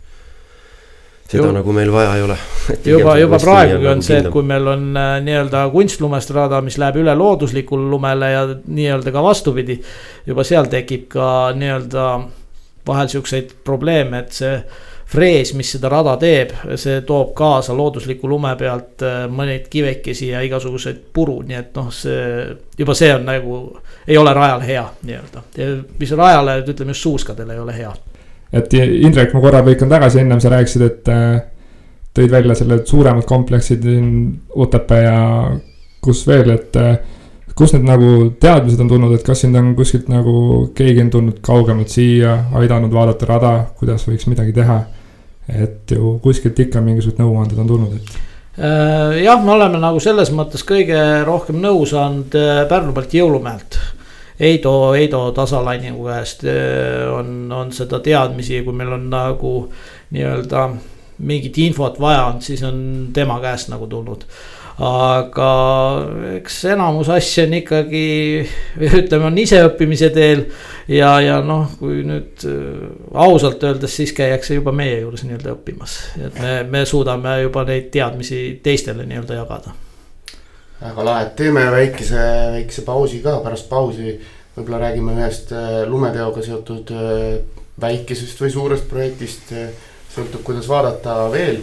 Seda 1.28 1.44
Ju, 1.44 1.52
nagu 1.52 1.76
meil 1.76 1.92
vaja 1.92 2.16
ei 2.16 2.24
ole. 2.24 2.38
juba, 2.86 3.18
juba 3.20 3.40
praegugi 3.42 3.88
on 3.88 4.00
nagu 4.00 4.08
see, 4.08 4.20
et 4.24 4.30
kui 4.32 4.48
meil 4.48 4.68
on 4.72 4.90
äh, 4.96 5.14
nii-öelda 5.26 5.68
kunstlumest 5.74 6.32
rada, 6.36 6.62
mis 6.64 6.80
läheb 6.80 7.02
üle 7.04 7.16
looduslikule 7.20 7.90
lumele 7.92 8.32
ja 8.32 8.44
nii-öelda 8.54 9.12
ka 9.12 9.24
vastupidi. 9.24 9.80
juba 10.28 10.46
seal 10.48 10.72
tekib 10.72 11.08
ka 11.12 11.30
nii-öelda 11.56 12.10
vahel 12.88 13.10
siukseid 13.12 13.52
probleeme, 13.68 14.24
et 14.24 14.32
see 14.32 14.54
frees, 15.08 15.54
mis 15.56 15.70
seda 15.72 15.90
rada 15.92 16.18
teeb, 16.20 16.52
see 16.80 17.02
toob 17.08 17.32
kaasa 17.36 17.76
loodusliku 17.76 18.28
lume 18.28 18.54
pealt 18.60 19.04
äh, 19.04 19.22
mõneid 19.32 19.68
kivekesi 19.72 20.32
ja 20.34 20.42
igasuguseid 20.44 21.00
puru, 21.14 21.42
nii 21.48 21.60
et 21.60 21.76
noh, 21.80 21.92
see 21.96 22.56
juba 22.80 22.96
see 22.96 23.14
on 23.16 23.28
nagu, 23.28 23.62
ei 24.08 24.20
ole 24.20 24.34
rajale 24.36 24.68
hea 24.68 24.84
nii-öelda. 25.08 25.44
mis 26.00 26.12
rajale, 26.12 26.62
ütleme 26.64 26.96
just 26.96 27.08
suuskadele 27.08 27.56
ei 27.56 27.64
ole 27.64 27.76
hea. 27.76 27.94
Et 28.54 28.74
Indrek, 28.78 29.34
ma 29.36 29.44
korra 29.44 29.64
põikan 29.66 29.92
tagasi, 29.92 30.22
ennem 30.22 30.42
sa 30.44 30.52
rääkisid, 30.54 30.84
et 30.88 31.12
äh, 31.12 31.40
tõid 32.16 32.34
välja 32.34 32.56
selle 32.58 32.80
suuremad 32.88 33.28
kompleksid 33.28 33.84
siin 33.84 34.12
Otepää 34.56 35.02
ja 35.04 35.18
kus 36.04 36.24
veel, 36.28 36.54
et 36.56 36.78
äh, 36.80 36.98
kust 37.58 37.76
need 37.76 37.88
nagu 37.88 38.12
teadmised 38.40 38.82
on 38.84 38.92
tulnud, 38.92 39.16
et 39.18 39.26
kas 39.26 39.44
sind 39.44 39.58
on 39.58 39.74
kuskilt 39.78 40.08
nagu 40.14 40.68
keegi 40.78 41.04
on 41.06 41.12
tulnud 41.14 41.42
kaugemalt 41.46 41.92
siia, 41.92 42.38
aidanud 42.60 42.94
vaadata 42.94 43.30
rada, 43.34 43.54
kuidas 43.80 44.08
võiks 44.10 44.30
midagi 44.32 44.56
teha? 44.56 44.84
et 45.48 45.94
ju 45.96 46.18
kuskilt 46.20 46.58
ikka 46.60 46.82
mingisugused 46.84 47.22
nõuanded 47.22 47.60
on 47.64 47.70
tulnud, 47.70 47.92
et. 47.96 48.16
Äh, 48.60 49.22
jah, 49.24 49.40
me 49.40 49.54
oleme 49.54 49.80
nagu 49.80 50.02
selles 50.04 50.28
mõttes 50.36 50.66
kõige 50.68 50.98
rohkem 51.24 51.62
nõu 51.64 51.86
saanud 51.88 52.36
Pärnu 52.68 52.92
pealt 52.92 53.16
Jõulumäelt. 53.16 53.78
Heido, 54.40 54.92
Heido 54.94 55.32
Tasalainigu 55.34 56.06
käest 56.06 56.44
on, 57.14 57.52
on 57.52 57.72
seda 57.74 58.00
teadmisi, 58.06 58.62
kui 58.66 58.76
meil 58.78 58.94
on 58.94 59.10
nagu 59.10 59.54
nii-öelda 60.14 60.68
mingit 61.26 61.58
infot 61.58 61.98
vaja 62.00 62.28
olnud, 62.28 62.46
siis 62.46 62.62
on 62.64 62.78
tema 63.14 63.40
käest 63.42 63.72
nagu 63.74 63.88
tulnud 63.90 64.28
aga 64.78 65.52
eks 66.38 66.60
enamus 66.74 67.10
asju 67.10 67.48
on 67.48 67.56
ikkagi, 67.58 68.04
ütleme, 69.00 69.26
on 69.32 69.40
iseõppimise 69.42 70.12
teel. 70.14 70.46
ja, 70.88 71.16
ja 71.22 71.40
noh, 71.46 71.66
kui 71.80 72.04
nüüd 72.06 72.46
ausalt 73.18 73.64
öeldes, 73.66 73.96
siis 73.98 74.14
käiakse 74.18 74.60
juba 74.60 74.72
meie 74.76 75.02
juures 75.02 75.26
nii-öelda 75.26 75.56
õppimas, 75.56 75.98
et 76.22 76.40
me, 76.42 76.54
me 76.70 76.86
suudame 76.86 77.40
juba 77.42 77.66
neid 77.68 77.90
teadmisi 77.94 78.60
teistele 78.64 79.08
nii-öelda 79.10 79.42
jagada. 79.42 79.74
Väga 80.82 81.06
lahe, 81.06 81.30
teeme 81.36 81.66
väikese, 81.74 82.24
väikese 82.58 82.86
pausi 82.86 83.22
ka, 83.24 83.40
pärast 83.46 83.70
pausi 83.70 84.18
võib-olla 84.58 84.84
räägime 84.88 85.18
ühest 85.18 85.54
äh, 85.56 85.84
lumeteoga 85.90 86.44
seotud 86.46 86.94
äh, 86.94 87.40
väikesest 87.82 88.42
või 88.42 88.54
suurest 88.54 88.90
projektist. 88.90 89.54
sõltub, 90.18 90.42
kuidas 90.42 90.66
vaadata 90.66 91.28
veel 91.30 91.60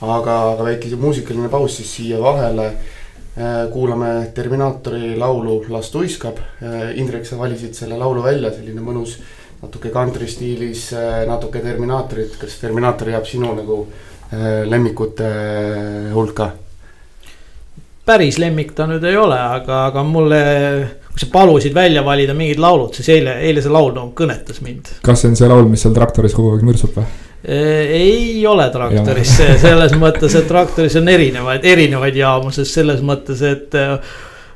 aga, 0.00 0.36
aga 0.54 0.64
väike 0.64 0.96
muusikaline 0.96 1.50
paus 1.52 1.76
siis 1.80 1.92
siia 1.98 2.20
vahele. 2.22 2.70
Äh, 3.40 3.68
kuulame 3.72 4.32
Terminaatori 4.34 5.14
laulu 5.18 5.60
Las 5.68 5.90
tuiskab. 5.90 6.40
Äh, 6.62 6.96
Indrek, 6.98 7.26
sa 7.26 7.38
valisid 7.38 7.76
selle 7.78 7.98
laulu 7.98 8.24
välja, 8.24 8.50
selline 8.52 8.82
mõnus, 8.84 9.18
natuke 9.62 9.92
kantri 9.94 10.28
stiilis, 10.28 10.88
äh, 10.92 11.22
natuke 11.28 11.62
Terminaatorit. 11.62 12.36
kas 12.40 12.58
Terminaator 12.60 13.12
jääb 13.14 13.26
sinu 13.26 13.54
nagu 13.54 13.84
lemmikute 14.30 15.28
hulka? 16.14 16.52
Päris 18.10 18.40
lemmik 18.42 18.74
ta 18.76 18.88
nüüd 18.90 19.04
ei 19.06 19.16
ole, 19.18 19.38
aga, 19.38 19.86
aga 19.90 20.04
mulle, 20.06 20.42
kui 21.10 21.22
sa 21.22 21.30
palusid 21.32 21.74
välja 21.76 22.04
valida 22.06 22.34
mingid 22.36 22.60
laulud, 22.62 22.94
siis 22.96 23.10
eile, 23.16 23.38
eile 23.46 23.62
see 23.64 23.72
laul 23.72 23.92
nagu 23.94 24.12
kõnetas 24.16 24.62
mind. 24.66 24.96
kas 25.06 25.22
see 25.22 25.32
on 25.32 25.38
see 25.38 25.50
laul, 25.50 25.68
mis 25.70 25.84
seal 25.86 25.96
traktoris 25.96 26.36
kogu 26.36 26.54
aeg 26.56 26.66
mürsub 26.66 26.96
või? 26.98 27.10
ei 27.42 28.46
ole 28.46 28.66
traktoris 28.72 29.36
see, 29.38 29.54
selles 29.64 29.94
mõttes, 30.00 30.34
et 30.36 30.48
traktoris 30.48 30.98
on 31.00 31.08
erinevaid, 31.08 31.64
erinevaid 31.64 32.18
jaamu, 32.18 32.52
sest 32.54 32.76
selles 32.76 33.00
mõttes, 33.06 33.40
et 33.46 33.76
äh, 33.78 33.96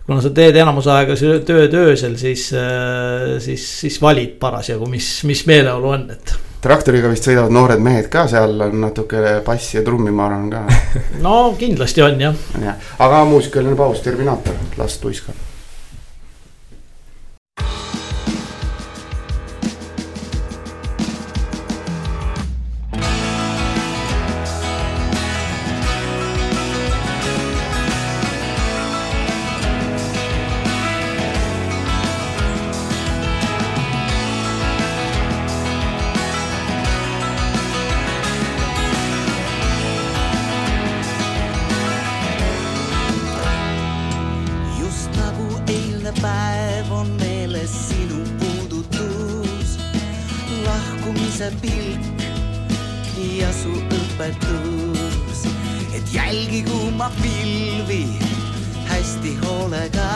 kuna 0.04 0.20
sa 0.24 0.32
teed 0.36 0.58
enamus 0.60 0.88
aega 0.92 1.16
tööd 1.48 1.78
öösel, 1.80 2.18
siis, 2.20 2.50
äh, 2.58 3.38
siis, 3.44 3.64
siis 3.84 4.00
valid 4.02 4.36
parasjagu, 4.40 4.88
mis, 4.90 5.16
mis 5.28 5.46
meeleolu 5.48 5.94
on, 5.94 6.10
et. 6.12 6.34
Traktoriga 6.64 7.10
vist 7.12 7.28
sõidavad 7.28 7.52
noored 7.54 7.82
mehed 7.84 8.10
ka, 8.12 8.26
seal 8.30 8.68
on 8.68 8.78
natuke 8.86 9.40
bassi 9.46 9.78
ja 9.78 9.84
trummi, 9.86 10.12
ma 10.14 10.28
arvan 10.28 10.50
ka. 10.52 10.64
no 11.24 11.38
kindlasti 11.60 12.04
on 12.04 12.20
jah. 12.28 12.44
jah, 12.62 12.92
aga 13.04 13.24
muusikaline 13.28 13.76
paus, 13.78 14.00
Terminaator, 14.04 14.56
las 14.80 15.00
tuiskab 15.02 15.53
see 51.44 51.56
pilk 51.60 52.22
ja 53.38 53.50
su 53.52 53.72
õpetus, 53.92 55.44
et 55.96 56.12
jälgigu 56.12 56.90
ma 56.96 57.10
pilvi 57.20 58.06
hästi 58.88 59.36
hoolega. 59.42 60.10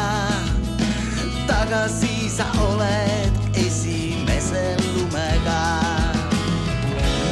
tagasi 1.46 2.28
sa 2.32 2.46
oled 2.68 3.58
esimese 3.66 4.76
lumega. 4.84 5.62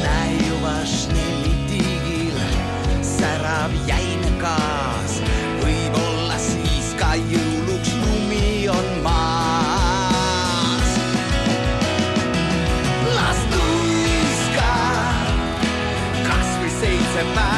näe 0.03 0.37
juba 0.47 0.75
šnimitigi 0.85 2.33
särab 3.01 3.71
jäine 3.87 4.31
ka 4.41 4.76
se. 17.17 17.56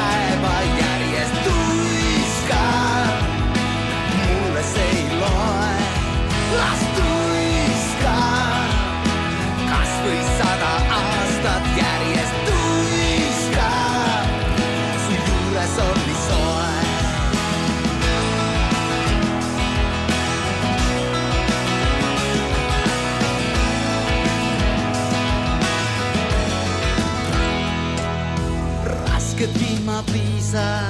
sa, 30.52 30.82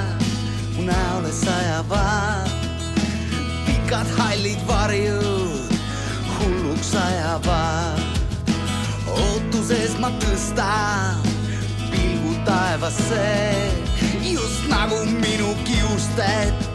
mu 0.76 0.82
näole 0.88 1.32
sajavad 1.32 2.48
pikad 3.66 4.08
hallid 4.16 4.60
varjud, 4.68 5.72
hulluks 6.38 6.94
ajavad. 6.94 8.00
ootuses 9.10 9.98
ma 10.00 10.08
tõstan 10.22 11.20
pilgu 11.92 12.32
taevasse, 12.46 13.28
just 14.24 14.64
nagu 14.72 15.04
minu 15.20 15.52
kiusted 15.66 16.69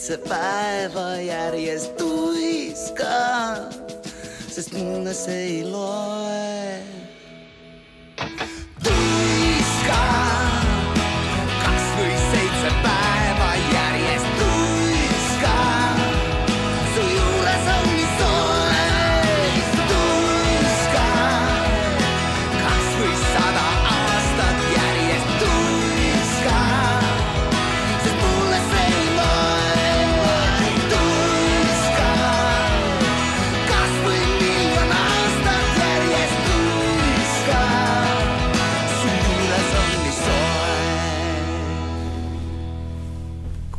seitse 0.00 0.28
päeva 0.28 1.20
järjest 1.20 1.96
tuiskan, 2.00 3.68
sest 4.48 4.72
mulle 4.72 5.12
see 5.14 5.42
ei 5.44 5.64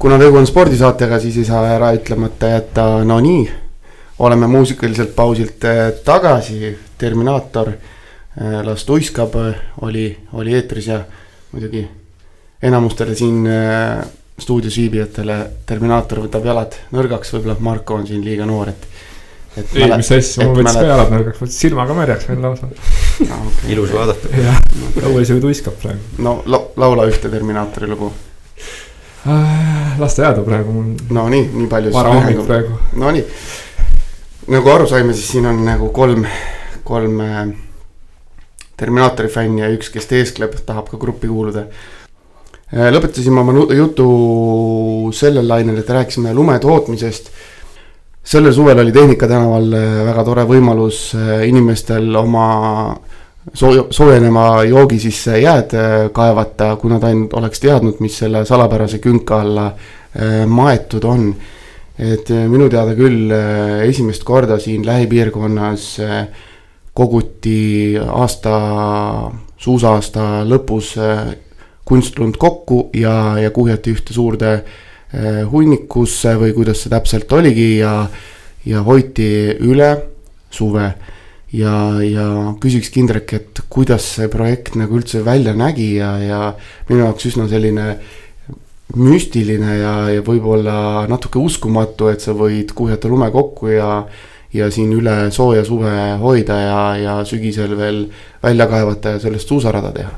kuna 0.02 0.18
tegu 0.18 0.38
on 0.40 0.48
spordisaatega, 0.50 1.20
siis 1.22 1.38
ei 1.38 1.46
saa 1.46 1.62
ära 1.76 1.92
ütlemata 1.94 2.50
jätta, 2.56 2.86
no 3.06 3.20
nii, 3.22 3.42
oleme 4.26 4.48
muusikaliselt 4.50 5.14
pausilt 5.16 5.66
äh, 5.70 5.92
tagasi, 6.06 6.78
Terminaator 7.02 7.70
äh, 7.74 8.62
las 8.66 8.86
tuiskab, 8.86 9.36
oli, 9.86 10.06
oli 10.38 10.56
eetris 10.58 10.88
ja 10.90 11.00
muidugi 11.52 11.84
enamustele 12.62 13.16
siin 13.18 13.46
äh, 13.50 14.02
stuudios 14.42 14.78
viibijatele 14.82 15.38
Terminaator 15.70 16.24
võtab 16.26 16.50
jalad 16.50 16.78
nõrgaks, 16.96 17.36
võib-olla 17.36 17.58
Marko 17.60 18.00
on 18.02 18.08
siin 18.10 18.26
liiga 18.26 18.46
noor, 18.50 18.74
et. 18.74 18.88
ei, 19.76 19.86
mis 19.86 20.12
asja, 20.18 20.48
mul 20.48 20.62
võttis 20.62 20.80
ka 20.80 20.88
jalad 20.88 21.14
nõrgaks, 21.14 21.44
võttis 21.44 21.62
silmaga 21.66 21.98
märjaks 21.98 22.30
veel 22.32 22.42
lausa 22.48 22.72
no,. 22.72 23.40
Okay. 23.52 23.76
ilus 23.76 23.94
vaadata. 23.94 24.34
jah, 24.34 24.62
õues 25.12 25.34
ju 25.34 25.38
tuiskab 25.46 25.78
praegu. 25.82 26.22
no 26.26 26.40
la, 26.50 26.64
laula 26.86 27.06
ühte 27.12 27.30
Terminaatori 27.30 27.90
lugu 27.94 28.14
äh,. 29.30 29.81
Las 30.00 30.16
ta 30.16 30.24
jääda 30.24 30.44
praegu 30.46 30.72
mul. 30.72 30.94
no 31.10 31.28
nii, 31.30 31.50
nii 31.54 31.68
palju. 31.68 31.94
varahommik 31.94 32.46
praegu. 32.48 32.78
Nonii, 33.02 33.24
nagu 34.56 34.72
aru 34.74 34.88
saime, 34.90 35.14
siis 35.14 35.32
siin 35.36 35.48
on 35.50 35.64
nagu 35.66 35.90
kolm, 35.96 36.26
kolm 36.88 37.22
äh, 37.26 37.46
Terminaatori 38.82 39.30
fänni 39.30 39.62
ja 39.62 39.70
üks, 39.70 39.92
kes 39.94 40.08
teeskleb, 40.10 40.56
tahab 40.66 40.88
ka 40.90 40.98
gruppi 41.02 41.30
kuuluda 41.30 41.68
äh, 41.68 42.90
lõpetasime 42.94 43.44
oma 43.44 43.54
jutu 43.78 44.08
sellel 45.14 45.48
lainel, 45.48 45.78
et 45.82 45.90
rääkisime 45.90 46.34
lume 46.34 46.58
tootmisest. 46.60 47.32
sellel 48.24 48.54
suvel 48.54 48.80
oli 48.80 48.92
Tehnika 48.92 49.28
tänaval 49.28 49.74
äh, 49.74 50.06
väga 50.10 50.24
tore 50.24 50.46
võimalus 50.50 51.12
inimestel 51.46 52.16
oma 52.16 52.48
soo-, 53.54 53.88
soojenema 53.90 54.64
joogi 54.70 55.00
sisse 55.00 55.40
jääd 55.42 55.74
kaevata, 56.14 56.76
kui 56.76 56.92
nad 56.92 57.04
ainult 57.04 57.34
oleks 57.34 57.60
teadnud, 57.60 58.00
mis 58.00 58.18
selle 58.24 58.46
salapärase 58.46 59.00
künka 59.00 59.42
alla 59.42 59.72
maetud 60.48 61.04
on 61.08 61.34
et 62.02 62.32
äh, 62.34 62.48
minu 62.50 62.70
teada 62.72 62.96
küll 62.98 63.30
äh, 63.30 63.84
esimest 63.86 64.24
korda 64.26 64.58
siin 64.62 64.86
lähipiirkonnas 64.88 65.86
äh, 66.02 66.24
koguti 66.98 67.94
aasta, 68.02 68.56
suusaaasta 69.62 70.42
lõpus 70.50 70.96
kunstlund 71.88 72.36
kokku 72.42 72.90
ja, 72.98 73.38
ja 73.40 73.52
kuhjati 73.56 73.94
ühte 73.96 74.12
suurde 74.12 74.50
hunnikusse 75.52 76.34
või 76.40 76.52
kuidas 76.56 76.84
see 76.84 76.92
täpselt 76.92 77.32
oligi 77.36 77.78
ja, 77.78 77.94
ja 78.68 78.84
hoiti 78.84 79.30
üle 79.64 79.90
suve. 80.52 80.90
Ja, 81.56 81.76
ja 82.04 82.28
küsiks 82.62 82.92
Kindrek, 82.94 83.34
et 83.38 83.62
kuidas 83.72 84.08
see 84.16 84.30
projekt 84.32 84.76
nagu 84.80 85.00
üldse 85.00 85.24
välja 85.26 85.54
nägi 85.58 85.94
ja, 85.98 86.16
ja 86.24 86.42
minu 86.90 87.06
jaoks 87.06 87.30
üsna 87.32 87.48
selline 87.52 87.96
müstiline 88.96 89.78
ja, 89.80 89.94
ja 90.18 90.24
võib-olla 90.26 91.06
natuke 91.12 91.40
uskumatu, 91.40 92.10
et 92.12 92.24
sa 92.24 92.36
võid 92.36 92.74
kuhjata 92.76 93.12
lume 93.12 93.32
kokku 93.32 93.72
ja 93.72 93.94
ja 94.52 94.68
siin 94.68 94.90
üle 94.92 95.30
sooja 95.32 95.64
suve 95.64 95.92
hoida 96.20 96.58
ja, 96.60 96.80
ja 97.00 97.14
sügisel 97.24 97.72
veel 97.80 98.02
välja 98.44 98.68
kaevata 98.68 99.14
ja 99.16 99.22
sellest 99.24 99.48
suusarada 99.48 99.94
teha. 99.96 100.12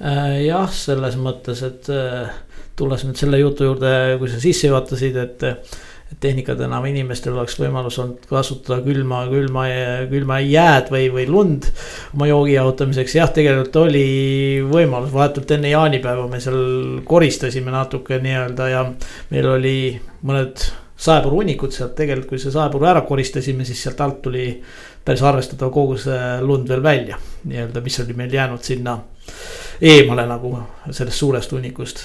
Äh, 0.00 0.38
jah, 0.46 0.70
selles 0.72 1.18
mõttes, 1.20 1.60
et 1.66 1.90
äh, 1.92 2.32
tulles 2.76 3.04
nüüd 3.04 3.20
selle 3.20 3.42
jutu 3.42 3.68
juurde, 3.68 3.92
kui 4.20 4.32
sa 4.32 4.40
sisse 4.40 4.70
juhatasid, 4.70 5.20
et 5.20 5.44
et 6.12 6.20
Tehnika 6.20 6.54
tänava 6.58 6.88
inimestel 6.90 7.34
oleks 7.34 7.56
võimalus 7.58 7.96
olnud 8.02 8.28
kasutada 8.28 8.80
külma, 8.84 9.24
külma, 9.30 9.64
külma 10.10 10.38
jääd 10.44 10.92
või, 10.92 11.08
või 11.14 11.26
lund 11.30 11.68
oma 12.14 12.28
joogi 12.28 12.54
jahutamiseks. 12.58 13.16
jah, 13.18 13.32
tegelikult 13.34 13.76
oli 13.86 14.06
võimalus, 14.68 15.12
vahetult 15.14 15.56
enne 15.56 15.72
jaanipäeva 15.72 16.28
me 16.30 16.40
seal 16.44 17.02
koristasime 17.08 17.74
natuke 17.74 18.20
nii-öelda 18.22 18.70
ja 18.72 18.86
meil 19.32 19.50
oli 19.56 19.76
mõned 20.24 20.66
saepuru 21.04 21.40
hunnikud 21.40 21.74
sealt 21.74 21.96
tegelikult, 21.98 22.34
kui 22.34 22.42
see 22.42 22.54
saepuru 22.54 22.86
ära 22.88 23.02
koristasime, 23.06 23.66
siis 23.66 23.82
sealt 23.82 24.00
alt 24.04 24.20
tuli 24.24 24.46
päris 25.04 25.24
arvestatav 25.26 25.72
kogus 25.74 26.06
lund 26.44 26.70
veel 26.70 26.82
välja, 26.84 27.18
nii-öelda, 27.44 27.82
mis 27.84 28.00
oli 28.04 28.16
meil 28.16 28.32
jäänud 28.32 28.64
sinna 28.64 28.98
eemale 29.84 30.24
nagu 30.28 30.50
sellest 30.90 31.18
suurest 31.18 31.52
hunnikust. 31.52 32.00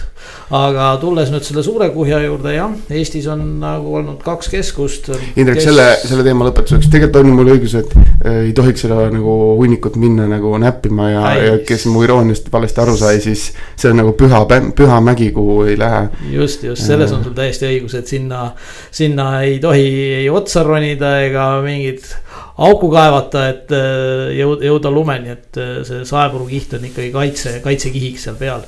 aga 0.55 0.89
tulles 1.01 1.31
nüüd 1.31 1.45
selle 1.45 1.63
suure 1.63 1.89
kuhja 1.93 2.19
juurde, 2.23 2.53
jah, 2.55 2.73
Eestis 2.99 3.27
on 3.31 3.41
nagu 3.61 3.95
olnud 3.99 4.21
kaks 4.23 4.51
keskust. 4.53 5.09
Indrek 5.39 5.59
kes..., 5.59 5.67
selle, 5.69 5.87
selle 6.03 6.25
teema 6.27 6.47
lõpetuseks, 6.47 6.89
tegelikult 6.91 7.21
on 7.23 7.39
mul 7.39 7.51
õigus, 7.55 7.75
et 7.79 7.95
äh, 7.95 8.39
ei 8.49 8.53
tohiks 8.57 8.85
seda 8.85 9.09
nagu 9.13 9.35
hunnikut 9.59 9.99
minna 9.99 10.27
nagu 10.29 10.53
näppima 10.61 11.09
ja, 11.11 11.25
ja 11.39 11.57
kes 11.67 11.87
mu 11.91 12.03
irooniast 12.05 12.51
valesti 12.51 12.83
aru 12.83 12.95
sai, 12.99 13.19
siis 13.23 13.49
see 13.75 13.91
on 13.91 14.01
nagu 14.03 14.15
püha, 14.19 14.43
püha 14.75 15.01
mägi, 15.03 15.31
kuhu 15.35 15.63
ei 15.69 15.77
lähe. 15.79 16.07
just, 16.35 16.63
just 16.67 16.85
selles 16.85 17.13
on 17.15 17.23
sul 17.23 17.35
täiesti 17.37 17.69
õigus, 17.69 17.97
et 17.99 18.07
sinna, 18.11 18.49
sinna 18.91 19.31
ei 19.45 19.59
tohi 19.63 19.87
ei 20.23 20.29
otsa 20.31 20.63
ronida 20.67 21.19
ega 21.25 21.51
mingit 21.65 22.15
auku 22.59 22.89
kaevata, 22.91 23.45
et 23.53 23.71
äh, 23.75 24.31
jõuda, 24.37 24.65
jõuda 24.67 24.91
lumeni, 24.93 25.35
et 25.35 25.59
äh, 25.59 25.79
see 25.87 26.03
saepurukiht 26.07 26.75
on 26.75 26.89
ikkagi 26.89 27.11
kaitse, 27.13 27.55
kaitsekihiks 27.63 28.27
seal 28.27 28.39
peal. 28.39 28.65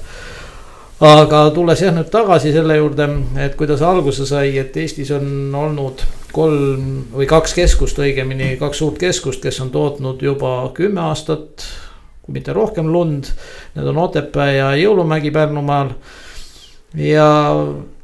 aga 1.02 1.48
tulles 1.50 1.82
jah 1.82 1.94
nüüd 1.96 2.12
tagasi 2.14 2.54
selle 2.54 2.78
juurde, 2.78 3.08
et 3.42 3.56
kuidas 3.58 3.82
alguse 3.82 4.26
sai, 4.30 4.54
et 4.62 4.76
Eestis 4.78 5.10
on 5.16 5.56
olnud 5.58 6.04
kolm 6.32 7.08
või 7.16 7.28
kaks 7.28 7.56
keskust, 7.58 8.00
õigemini 8.00 8.54
kaks 8.60 8.84
suurt 8.84 9.00
keskust, 9.02 9.42
kes 9.44 9.60
on 9.66 9.72
tootnud 9.74 10.22
juba 10.22 10.70
kümme 10.78 11.02
aastat, 11.10 11.66
kui 12.22 12.38
mitte 12.38 12.54
rohkem 12.54 12.92
lund. 12.94 13.32
Need 13.76 13.88
on 13.92 13.98
Otepää 13.98 14.52
ja 14.54 14.74
Jõulumägi 14.78 15.34
Pärnumaal. 15.34 15.96
ja 16.96 17.28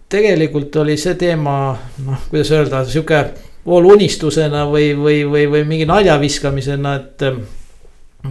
tegelikult 0.09 0.75
oli 0.75 0.97
see 0.97 1.15
teema, 1.19 1.77
noh, 2.05 2.27
kuidas 2.31 2.51
öelda, 2.55 2.83
sihuke 2.87 3.21
poolunistusena 3.67 4.63
või, 4.71 4.91
või, 4.95 5.21
või, 5.27 5.43
või 5.51 5.65
mingi 5.67 5.87
nalja 5.89 6.15
viskamisena, 6.21 6.95
et. 7.01 7.27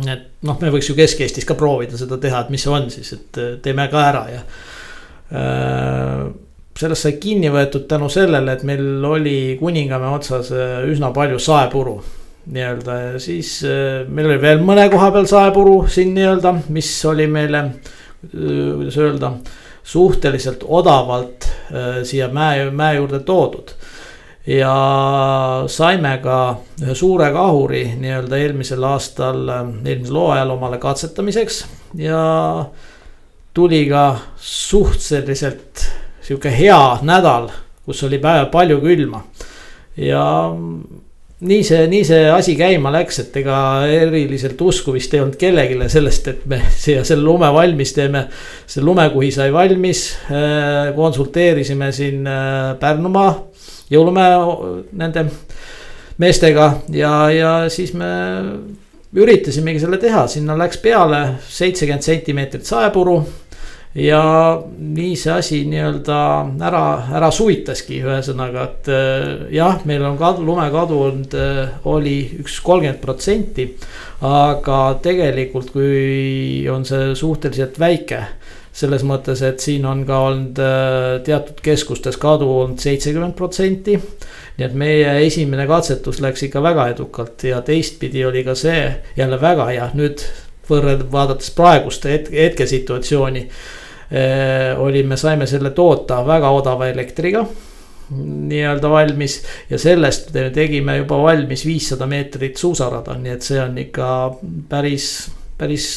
et 0.09 0.25
noh, 0.47 0.57
me 0.61 0.73
võiks 0.73 0.89
ju 0.91 0.97
Kesk-Eestis 0.97 1.47
ka 1.49 1.57
proovida 1.59 1.99
seda 2.01 2.19
teha, 2.23 2.45
et 2.45 2.53
mis 2.53 2.65
see 2.65 2.73
on 2.73 2.89
siis, 2.93 3.13
et 3.17 3.41
teeme 3.65 3.87
ka 3.93 4.03
ära 4.09 4.23
ja 4.33 4.43
äh, 4.43 6.23
sellest 6.77 7.07
sai 7.07 7.17
kinni 7.21 7.51
võetud 7.53 7.87
tänu 7.89 8.09
sellele, 8.13 8.57
et 8.57 8.65
meil 8.69 9.05
oli 9.05 9.57
Kuningamäe 9.61 10.15
otsas 10.17 10.53
äh, 10.55 10.79
üsna 10.89 11.13
palju 11.17 11.41
saepuru. 11.43 11.99
nii-öelda 12.47 12.97
ja 13.01 13.21
siis 13.21 13.59
äh, 13.67 14.07
meil 14.09 14.31
oli 14.31 14.41
veel 14.41 14.65
mõne 14.65 14.89
koha 14.91 15.11
peal 15.13 15.29
saepuru 15.29 15.79
siin 15.91 16.15
nii-öelda, 16.17 16.55
mis 16.73 16.91
oli 17.05 17.27
meile, 17.29 17.65
kuidas 18.33 18.97
öelda, 19.03 19.33
suhteliselt 19.87 20.65
odavalt 20.67 21.45
siia 22.07 22.27
mäe, 22.33 22.71
mäe 22.75 22.97
juurde 22.97 23.21
toodud 23.27 23.71
ja 24.47 25.65
saime 25.67 26.19
ka 26.23 26.39
ühe 26.83 26.95
suure 26.95 27.31
kahuri 27.35 27.83
nii-öelda 27.99 28.39
eelmisel 28.39 28.85
aastal, 28.87 29.43
eelmisel 29.85 30.21
hooajal 30.21 30.55
omale 30.55 30.79
katsetamiseks 30.79 31.65
ja 31.99 32.21
tuli 33.55 33.87
ka 33.91 34.07
suhteliselt 34.37 35.87
sihuke 36.23 36.53
hea 36.53 36.99
nädal, 37.07 37.51
kus 37.87 38.05
oli 38.07 38.19
päev 38.23 38.51
palju 38.53 38.79
külma. 38.83 39.25
ja 39.97 40.23
nii 41.41 41.65
see, 41.65 41.87
nii 41.91 42.05
see 42.07 42.31
asi 42.31 42.55
käima 42.57 42.93
läks, 42.95 43.19
et 43.25 43.37
ega 43.43 43.59
eriliselt 43.91 44.61
usku 44.63 44.95
vist 44.95 45.15
ei 45.15 45.21
olnud 45.25 45.37
kellelegi 45.41 45.89
sellest, 45.91 46.29
et 46.29 46.47
me 46.47 46.63
siia 46.85 47.03
selle 47.05 47.27
lume 47.27 47.51
valmis 47.53 47.93
teeme. 47.99 48.29
see 48.67 48.85
lumekuhi 48.85 49.33
sai 49.35 49.53
valmis, 49.53 50.07
konsulteerisime 50.95 51.93
siin 51.93 52.27
äh, 52.31 52.77
Pärnumaa 52.81 53.33
jõulumäe 53.91 54.37
nende 54.93 55.29
meestega 56.19 56.71
ja, 56.95 57.13
ja 57.31 57.53
siis 57.73 57.93
me 57.97 58.11
üritasimegi 59.17 59.81
selle 59.83 59.99
teha, 60.01 60.27
sinna 60.31 60.57
läks 60.59 60.81
peale 60.83 61.23
seitsekümmend 61.49 62.05
sentimeetrit 62.05 62.69
saepuru. 62.69 63.21
ja 63.97 64.23
nii 64.77 65.15
see 65.17 65.33
asi 65.33 65.59
nii-öelda 65.71 66.17
ära, 66.69 66.83
ära 67.17 67.31
suvitaski, 67.33 68.03
ühesõnaga, 68.05 68.65
et 68.69 68.91
äh, 68.93 69.47
jah, 69.57 69.79
meil 69.89 70.05
on 70.05 70.19
kadu, 70.21 70.45
lumekadu 70.45 70.99
olnud, 71.07 71.37
äh, 71.41 71.79
oli 71.89 72.19
üks 72.43 72.59
kolmkümmend 72.61 73.01
protsenti. 73.01 73.71
aga 74.21 74.81
tegelikult, 75.03 75.73
kui 75.73 76.69
on 76.73 76.85
see 76.85 77.15
suhteliselt 77.17 77.81
väike 77.81 78.21
selles 78.77 79.05
mõttes, 79.09 79.41
et 79.47 79.63
siin 79.63 79.87
on 79.89 80.03
ka 80.09 80.19
olnud 80.29 80.59
äh, 80.61 81.05
teatud 81.25 81.61
keskustes 81.65 82.19
kadu 82.21 82.49
olnud 82.61 82.83
seitsekümmend 82.83 83.37
protsenti. 83.39 83.97
nii 84.57 84.65
et 84.67 84.75
meie 84.77 85.15
esimene 85.27 85.67
katsetus 85.69 86.21
läks 86.25 86.47
ikka 86.47 86.63
väga 86.65 86.89
edukalt 86.95 87.45
ja 87.45 87.61
teistpidi 87.65 88.25
oli 88.25 88.45
ka 88.45 88.55
see 88.57 88.83
jälle 89.17 89.41
väga 89.41 89.69
hea, 89.73 89.91
nüüd 89.97 90.25
võrreld-, 90.69 91.07
vaadates 91.13 91.53
praegust 91.57 92.05
hetke, 92.09 92.37
hetkesituatsiooni. 92.43 93.47
Äh, 94.07 94.81
olime, 94.81 95.17
saime 95.17 95.49
selle 95.51 95.73
toota 95.75 96.21
väga 96.27 96.53
odava 96.55 96.89
elektriga 96.93 97.47
nii-öelda 98.17 98.91
valmis 98.91 99.41
ja 99.71 99.81
sellest 99.83 100.31
tegime 100.55 101.01
juba 101.01 101.19
valmis 101.23 101.65
viissada 101.67 102.07
meetrit 102.07 102.61
suusarada, 102.61 103.17
nii 103.19 103.33
et 103.35 103.43
see 103.43 103.59
on 103.59 103.81
ikka 103.83 104.11
päris, 104.71 105.09
päris 105.59 105.89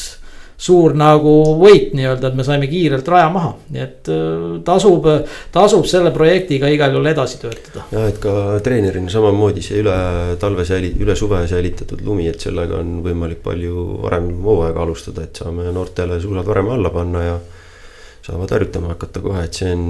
suur 0.59 0.93
nagu 0.97 1.33
võit 1.59 1.93
nii-öelda, 1.95 2.31
et 2.31 2.35
me 2.35 2.43
saime 2.43 2.67
kiirelt 2.67 3.07
raja 3.07 3.29
maha, 3.31 3.53
nii 3.71 3.83
et 3.83 4.09
äh, 4.11 4.41
tasub, 4.67 5.07
tasub 5.55 5.87
selle 5.87 6.11
projektiga 6.15 6.67
igal 6.71 6.91
juhul 6.95 7.07
edasi 7.13 7.39
töötada. 7.41 7.85
ja 7.95 8.07
et 8.11 8.19
ka 8.23 8.33
treenerina 8.65 9.11
samamoodi 9.13 9.63
see 9.63 9.79
üle 9.83 9.95
talve 10.41 10.67
säili-, 10.67 10.91
üle 10.99 11.15
suve 11.19 11.45
säilitatud 11.47 12.03
lumi, 12.05 12.27
et 12.31 12.43
sellega 12.43 12.81
on 12.83 12.99
võimalik 13.05 13.39
palju 13.45 13.85
varem 14.03 14.33
hooaega 14.43 14.83
alustada, 14.83 15.23
et 15.29 15.39
saame 15.39 15.71
noortele 15.75 16.19
suusad 16.19 16.51
varem 16.51 16.73
alla 16.75 16.91
panna 16.93 17.23
ja 17.23 17.39
saavad 18.27 18.51
harjutama 18.57 18.93
hakata 18.93 19.23
kohe, 19.23 19.45
et 19.47 19.55
see 19.55 19.71
on 19.73 19.87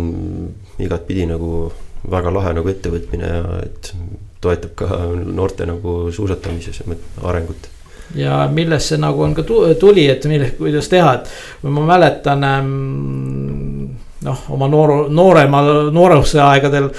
igatpidi 0.86 1.26
nagu 1.34 1.72
väga 2.10 2.32
lahe 2.32 2.54
nagu 2.56 2.70
ettevõtmine 2.72 3.34
ja 3.34 3.58
et 3.66 3.92
toetab 4.40 4.78
ka 4.80 5.02
noorte 5.18 5.66
nagu 5.68 5.98
suusatamises 6.16 6.84
arengut 7.26 7.68
ja 8.16 8.48
millest 8.52 8.94
see 8.94 9.02
nagu 9.02 9.22
on 9.24 9.36
ka 9.38 9.44
tuli, 9.46 10.08
et 10.10 10.26
mille, 10.26 10.52
kuidas 10.58 10.90
teha, 10.90 11.14
et 11.20 11.68
ma 11.70 11.86
mäletan 11.94 12.44
ähm, 12.48 13.90
noh, 14.26 14.46
oma 14.56 14.68
noor, 14.68 14.94
nooremal, 15.14 15.90
nooruse 15.96 16.42
aegadel 16.44 16.90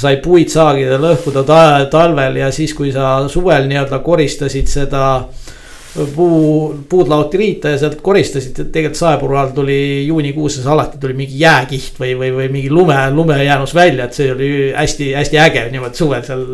sai 0.00 0.16
puid 0.22 0.52
saagida, 0.52 0.98
lõhkuda 1.00 1.44
ta, 1.46 1.62
talvel 1.92 2.38
ja 2.40 2.50
siis, 2.54 2.74
kui 2.76 2.92
sa 2.94 3.18
suvel 3.28 3.68
nii-öelda 3.68 4.00
koristasid 4.04 4.70
seda 4.70 5.04
puu, 6.14 6.74
puud 6.88 7.08
laoti 7.10 7.40
riita 7.40 7.74
ja 7.74 7.78
sealt 7.80 8.00
koristasid, 8.04 8.54
tegelikult 8.72 8.98
saepuru 9.00 9.38
all 9.40 9.52
tuli 9.54 10.06
juunikuus, 10.06 10.60
alati 10.66 11.00
tuli 11.02 11.16
mingi 11.18 11.40
jääkiht 11.40 11.98
või, 12.00 12.14
või, 12.18 12.32
või 12.36 12.48
mingi 12.54 12.70
lume, 12.70 12.98
lumejäänus 13.14 13.74
välja, 13.74 14.06
et 14.06 14.16
see 14.16 14.30
oli 14.32 14.50
hästi-hästi 14.76 15.40
äge 15.42 15.66
niimoodi 15.74 16.02
suvel 16.02 16.26
seal. 16.26 16.44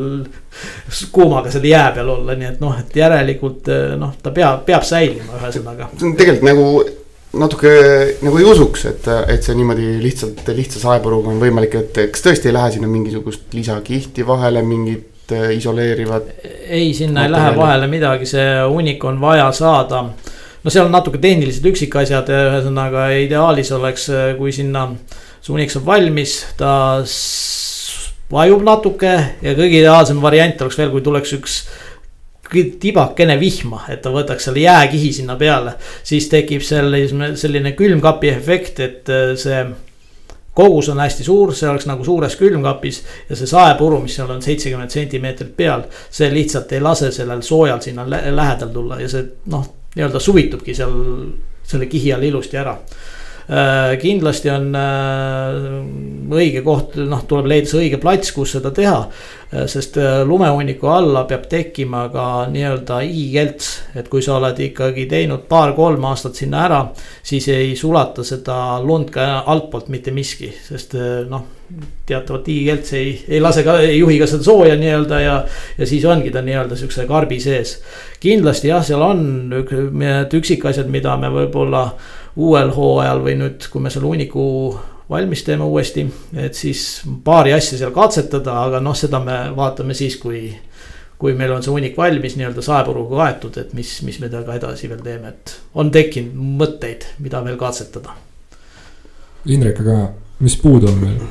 kuumaga 1.13 1.51
seal 1.53 1.65
jää 1.69 1.91
peal 1.93 2.09
olla, 2.09 2.37
nii 2.37 2.49
et 2.49 2.61
noh, 2.61 2.77
et 2.81 2.95
järelikult 2.97 3.69
noh, 4.01 4.15
ta 4.23 4.33
peab, 4.33 4.65
peab 4.69 4.87
säilima 4.89 5.37
ühesõnaga. 5.41 5.91
see 5.99 6.09
on 6.09 6.17
tegelikult 6.17 6.49
nagu 6.49 6.71
natuke 7.37 7.73
nagu 8.25 8.39
ei 8.41 8.47
usuks, 8.49 8.87
et, 8.89 9.11
et 9.29 9.45
see 9.45 9.57
niimoodi 9.59 9.99
lihtsalt 10.01 10.47
lihtsa 10.57 10.81
saepuruga 10.81 11.35
on 11.35 11.43
võimalik, 11.43 11.77
et 11.83 12.01
kas 12.13 12.25
tõesti 12.25 12.49
ei 12.49 12.57
lähe 12.57 12.73
sinna 12.73 12.89
mingisugust 12.89 13.53
lisakihti 13.53 14.25
vahele, 14.27 14.63
mingit 14.65 15.13
isoleerivad? 15.57 16.31
ei, 16.69 16.95
sinna 16.95 17.25
ei 17.27 17.33
lähe 17.33 17.53
vahele 17.57 17.89
midagi, 17.91 18.27
see 18.27 18.49
hunnik 18.69 19.05
on 19.05 19.21
vaja 19.21 19.51
saada. 19.53 20.03
no 20.63 20.73
seal 20.73 20.87
on 20.87 20.95
natuke 20.95 21.19
tehnilised 21.23 21.67
üksikasjad, 21.73 22.31
ühesõnaga 22.33 23.09
ideaalis 23.23 23.73
oleks, 23.77 24.09
äh, 24.11 24.29
kui 24.39 24.53
sinna 24.53 24.89
see 25.41 25.55
hunnik 25.55 25.75
saab 25.75 25.89
valmis, 25.89 26.39
ta 26.59 26.77
vajub 28.33 28.63
natuke 28.67 29.13
ja 29.43 29.55
kõige 29.59 29.83
ideaalsem 29.83 30.23
variant 30.23 30.63
oleks 30.63 30.79
veel, 30.81 30.91
kui 30.95 31.05
tuleks 31.07 31.35
üks 31.39 31.59
tibakene 32.81 33.35
vihma, 33.41 33.83
et 33.91 34.03
ta 34.05 34.13
võtaks 34.15 34.47
selle 34.47 34.63
jääkihi 34.63 35.11
sinna 35.13 35.35
peale, 35.39 35.75
siis 36.07 36.29
tekib 36.31 36.63
selline, 36.63 37.33
selline 37.39 37.73
külmkapi 37.79 38.31
efekt, 38.31 38.81
et 38.85 39.11
äh, 39.11 39.35
see 39.41 39.65
kogus 40.57 40.89
on 40.93 41.01
hästi 41.03 41.25
suur, 41.25 41.53
see 41.55 41.69
oleks 41.69 41.87
nagu 41.89 42.05
suures 42.05 42.37
külmkapis 42.41 43.03
ja 43.29 43.37
see 43.37 43.49
saepuru, 43.51 44.01
mis 44.05 44.17
seal 44.17 44.31
on 44.33 44.43
seitsekümmend 44.43 44.95
sentimeetrit 44.95 45.53
peal, 45.57 45.85
see 46.11 46.31
lihtsalt 46.33 46.73
ei 46.73 46.81
lase 46.81 47.11
sellel 47.13 47.45
soojal 47.45 47.83
sinna 47.85 48.07
lähedal 48.09 48.73
tulla 48.73 49.01
ja 49.01 49.11
see 49.13 49.27
noh, 49.53 49.69
nii-öelda 49.97 50.23
suvitubki 50.23 50.75
seal 50.77 50.97
selle 51.67 51.89
kihi 51.91 52.13
all 52.15 52.25
ilusti 52.25 52.57
ära 52.61 52.77
kindlasti 54.03 54.51
on 54.51 54.73
äh, 54.75 55.57
õige 56.35 56.63
koht, 56.67 56.97
noh, 56.99 57.23
tuleb 57.29 57.47
leida 57.53 57.71
see 57.71 57.85
õige 57.85 58.01
plats, 58.03 58.33
kus 58.35 58.57
seda 58.57 58.73
teha. 58.75 58.99
Äh, 59.53 59.67
sest 59.71 59.99
lumehunniku 60.27 60.91
alla 60.91 61.23
peab 61.31 61.47
tekkima 61.51 62.07
ka 62.15 62.29
nii-öelda 62.51 63.01
i-kelts, 63.07 63.73
et 63.95 64.11
kui 64.13 64.25
sa 64.25 64.41
oled 64.41 64.59
ikkagi 64.69 65.07
teinud 65.11 65.47
paar-kolm 65.51 66.09
aastat 66.11 66.39
sinna 66.43 66.65
ära, 66.67 66.81
siis 67.23 67.47
ei 67.55 67.77
sulata 67.79 68.27
seda 68.27 68.81
lund 68.83 69.15
ka 69.15 69.45
altpoolt 69.47 69.93
mitte 69.95 70.15
miski, 70.15 70.51
sest 70.67 70.99
noh 71.31 71.53
teatavat 72.07 72.49
i-kelts 72.49 72.93
ei, 72.95 73.15
ei 73.29 73.41
lase 73.43 73.65
ka, 73.67 73.79
ei 73.83 73.99
juhi 73.99 74.19
ka 74.21 74.29
seda 74.31 74.47
sooja 74.47 74.77
nii-öelda 74.79 75.19
ja, 75.23 75.37
ja 75.79 75.89
siis 75.89 76.05
ongi 76.07 76.31
ta 76.31 76.43
nii-öelda 76.47 76.79
siukse 76.79 77.07
karbi 77.09 77.41
sees. 77.43 77.81
kindlasti 78.23 78.71
jah, 78.71 78.85
seal 78.87 79.03
on 79.03 79.51
üksikasjad, 80.39 80.91
mida 80.91 81.17
me 81.19 81.33
võib-olla 81.35 81.89
uuel 82.37 82.71
hooajal 82.77 83.23
või 83.25 83.37
nüüd, 83.41 83.67
kui 83.73 83.83
me 83.83 83.93
selle 83.93 84.09
hunniku 84.11 84.45
valmis 85.11 85.45
teeme 85.47 85.65
uuesti, 85.65 86.07
et 86.35 86.55
siis 86.59 87.03
paari 87.25 87.55
asja 87.55 87.79
seal 87.79 87.95
katsetada, 87.95 88.59
aga 88.67 88.81
noh, 88.83 88.97
seda 88.99 89.21
me 89.23 89.39
vaatame 89.57 89.95
siis, 89.95 90.19
kui. 90.23 90.49
kui 91.17 91.33
meil 91.33 91.49
on 91.49 91.63
see 91.65 91.73
hunnik 91.73 91.95
valmis 91.97 92.35
nii-öelda 92.37 92.61
saepuruga 92.61 93.17
kaetud, 93.17 93.55
et 93.57 93.71
mis, 93.73 93.89
mis 94.05 94.19
me 94.21 94.29
temaga 94.29 94.59
edasi 94.59 94.91
veel 94.91 95.01
teeme, 95.01 95.31
et 95.33 95.55
on 95.81 95.89
tekkinud 95.89 96.35
mõtteid, 96.61 97.07
mida 97.25 97.41
veel 97.47 97.57
katsetada. 97.57 98.13
Indrek, 99.49 99.81
aga 99.81 100.11
mis 100.45 100.59
puudu 100.61 100.91
on 100.91 101.01
veel? 101.01 101.23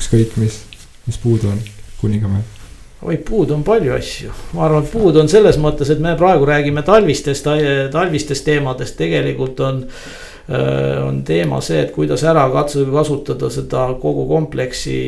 ükskõik 0.00 0.34
mis, 0.40 0.58
mis 1.06 1.20
puudu 1.22 1.52
on 1.52 1.62
Kuningamäel 2.00 2.61
oi, 3.02 3.16
puudu 3.16 3.56
on 3.56 3.64
palju 3.66 3.94
asju, 3.96 4.32
ma 4.56 4.66
arvan, 4.66 4.84
et 4.84 4.92
puudu 4.92 5.22
on 5.22 5.30
selles 5.30 5.58
mõttes, 5.62 5.90
et 5.90 6.02
me 6.02 6.14
praegu 6.18 6.46
räägime 6.48 6.84
talvistest, 6.86 7.48
talvistest 7.92 8.46
teemadest, 8.46 8.96
tegelikult 8.98 9.60
on 9.66 9.82
äh, 9.82 10.98
on 11.02 11.22
teema 11.26 11.60
see, 11.64 11.82
et 11.82 11.94
kuidas 11.94 12.22
ära 12.28 12.44
katsuda 12.52 12.94
kasutada 12.94 13.50
seda 13.50 13.88
kogu 14.02 14.26
kompleksi, 14.30 14.98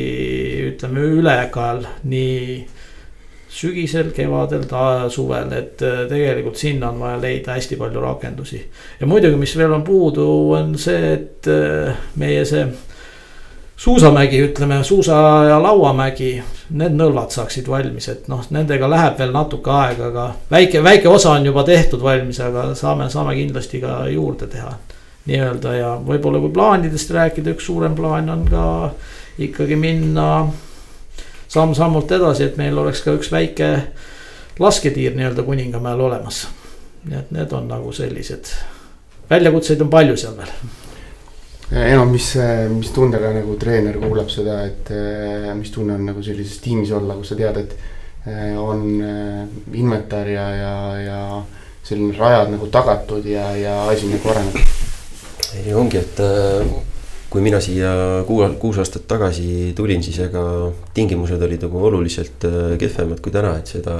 ütleme 0.73 1.07
ülekaal 1.19 1.85
nii 2.03 2.63
sügisel, 3.55 4.09
kevadel, 4.11 4.65
suvel, 5.13 5.53
et 5.55 5.83
äh, 5.85 6.03
tegelikult 6.11 6.59
sinna 6.59 6.91
on 6.91 6.99
vaja 7.05 7.21
leida 7.21 7.55
hästi 7.55 7.79
palju 7.79 8.03
rakendusi. 8.03 8.59
ja 8.99 9.07
muidugi, 9.07 9.39
mis 9.39 9.55
veel 9.57 9.71
on 9.77 9.87
puudu, 9.87 10.27
on 10.57 10.75
see, 10.79 11.13
et 11.13 11.47
äh, 11.51 11.95
meie 12.19 12.43
see 12.45 12.67
suusamägi, 13.77 14.41
ütleme 14.41 14.83
suusa 14.83 15.43
ja 15.49 15.63
lauamägi, 15.63 16.43
need 16.69 16.95
nõlvad 16.95 17.33
saaksid 17.35 17.67
valmis, 17.67 18.07
et 18.09 18.27
noh, 18.31 18.43
nendega 18.55 18.89
läheb 18.89 19.19
veel 19.19 19.33
natuke 19.35 19.71
aega, 19.71 20.09
aga 20.11 20.25
väike, 20.51 20.83
väike 20.83 21.09
osa 21.09 21.35
on 21.35 21.45
juba 21.45 21.63
tehtud 21.67 22.03
valmis, 22.03 22.39
aga 22.39 22.69
saame, 22.75 23.09
saame 23.09 23.35
kindlasti 23.35 23.81
ka 23.83 24.05
juurde 24.11 24.47
teha. 24.47 24.73
nii-öelda 25.25 25.71
ja 25.73 25.87
võib-olla 26.05 26.37
kui 26.37 26.51
plaanidest 26.53 27.11
rääkida, 27.11 27.55
üks 27.55 27.65
suurem 27.65 27.95
plaan 27.97 28.29
on 28.29 28.43
ka 28.45 28.65
ikkagi 29.41 29.75
minna 29.75 30.45
samm-sammult 31.49 32.11
edasi, 32.11 32.43
et 32.45 32.57
meil 32.61 32.77
oleks 32.77 33.01
ka 33.01 33.17
üks 33.17 33.31
väike 33.33 33.71
lasketiir 34.59 35.17
nii-öelda 35.17 35.43
Kuningamäel 35.43 35.99
olemas. 35.99 36.47
nii 37.09 37.17
et 37.17 37.31
need 37.31 37.51
on 37.53 37.67
nagu 37.67 37.91
sellised, 37.91 38.53
väljakutseid 39.29 39.81
on 39.81 39.89
palju 39.89 40.17
seal 40.17 40.37
veel 40.37 40.84
enam, 41.71 42.11
mis, 42.13 42.31
mis 42.71 42.91
tundega 42.93 43.31
nagu 43.33 43.55
treener 43.61 43.97
kuulab 44.01 44.29
seda, 44.29 44.61
et 44.67 44.91
eh, 44.93 45.51
mis 45.57 45.71
tunne 45.73 45.95
on 45.97 46.05
nagu 46.11 46.23
sellises 46.23 46.59
tiimis 46.63 46.93
olla, 46.95 47.17
kus 47.17 47.33
sa 47.33 47.39
tead, 47.39 47.61
et 47.63 47.75
eh, 48.29 48.57
on 48.59 48.83
inventar 49.73 50.29
ja, 50.29 50.49
ja, 50.55 50.73
ja 51.01 51.21
selline 51.85 52.17
rajad 52.17 52.51
nagu 52.53 52.69
tagatud 52.73 53.25
ja, 53.29 53.49
ja 53.57 53.79
asi 53.89 54.09
nagu 54.11 54.33
areneb. 54.33 54.59
ei 55.63 55.73
ongi, 55.73 56.01
et 56.01 56.21
kui 57.29 57.41
mina 57.41 57.59
siia 57.61 57.91
kuu, 58.27 58.43
kuus 58.59 58.77
aastat 58.81 59.07
tagasi 59.09 59.73
tulin, 59.77 60.03
siis 60.03 60.19
ega 60.27 60.43
tingimused 60.93 61.41
olid 61.41 61.65
nagu 61.65 61.83
oluliselt 61.89 62.45
kehvemad 62.79 63.21
kui 63.23 63.33
täna, 63.33 63.57
et 63.59 63.73
seda 63.77 63.97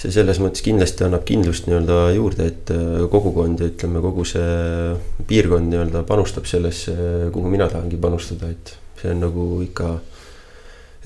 see 0.00 0.12
selles 0.14 0.40
mõttes 0.42 0.64
kindlasti 0.64 1.04
annab 1.06 1.24
kindlust 1.28 1.68
nii-öelda 1.68 1.98
juurde, 2.16 2.46
et 2.50 2.72
äh, 2.74 3.04
kogukond 3.12 3.60
ja 3.62 3.68
ütleme, 3.70 4.02
kogu 4.04 4.24
see 4.28 4.94
piirkond 5.28 5.70
nii-öelda 5.70 6.04
panustab 6.08 6.48
sellesse, 6.50 6.94
kuhu 7.34 7.52
mina 7.52 7.68
tahangi 7.70 8.00
panustada, 8.00 8.50
et 8.50 8.74
see 9.00 9.12
on 9.12 9.22
nagu 9.26 9.46
ikka 9.64 9.94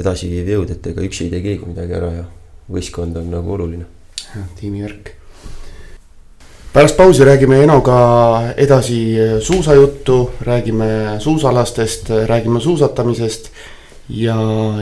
edasiviiv 0.00 0.50
jõud, 0.54 0.72
et 0.72 0.90
ega 0.92 1.04
üksi 1.04 1.26
ei 1.26 1.34
tee 1.34 1.44
keegi 1.44 1.68
midagi 1.68 1.96
ära 1.98 2.10
ja 2.14 2.24
võistkond 2.72 3.16
on 3.20 3.30
nagu 3.32 3.54
oluline. 3.54 3.86
tiimivärk. 4.60 5.12
pärast 6.72 6.96
pausi 6.96 7.24
räägime 7.24 7.62
Enoga 7.62 8.52
edasi 8.56 9.16
suusajuttu, 9.40 10.30
räägime 10.40 11.16
suusalastest, 11.18 12.10
räägime 12.26 12.60
suusatamisest 12.60 13.50
ja, 14.08 14.36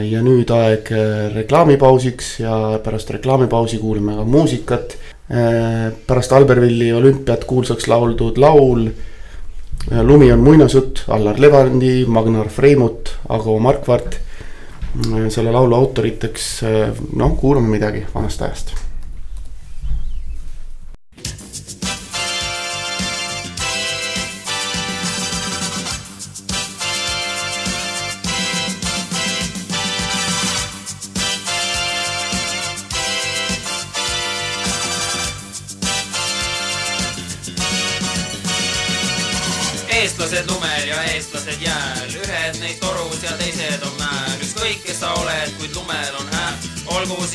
ja 0.04 0.22
nüüd 0.24 0.50
aeg 0.52 0.90
äh, 0.92 1.08
reklaamipausiks 1.34 2.38
ja 2.42 2.54
pärast 2.84 3.10
reklaamipausi 3.14 3.80
kuulame 3.82 4.18
ka 4.18 4.26
muusikat. 4.28 4.96
Äh, 5.30 5.90
pärast 6.06 6.32
Albervilli 6.36 6.92
olümpiat 6.92 7.46
kuulsaks 7.48 7.88
lauldud 7.88 8.38
laul 8.38 8.88
äh, 8.88 10.02
Lumi 10.02 10.32
on 10.32 10.44
muinasjutt, 10.44 11.06
Allar 11.08 11.40
Levandi, 11.40 12.04
Magnar 12.06 12.48
Freimut, 12.48 13.16
Ago 13.28 13.58
Markvart. 13.58 14.20
selle 15.34 15.50
laulu 15.50 15.74
autoriteks, 15.74 16.44
noh, 17.18 17.32
kuulame 17.34 17.66
midagi 17.66 18.04
vanast 18.14 18.42
ajast 18.46 18.76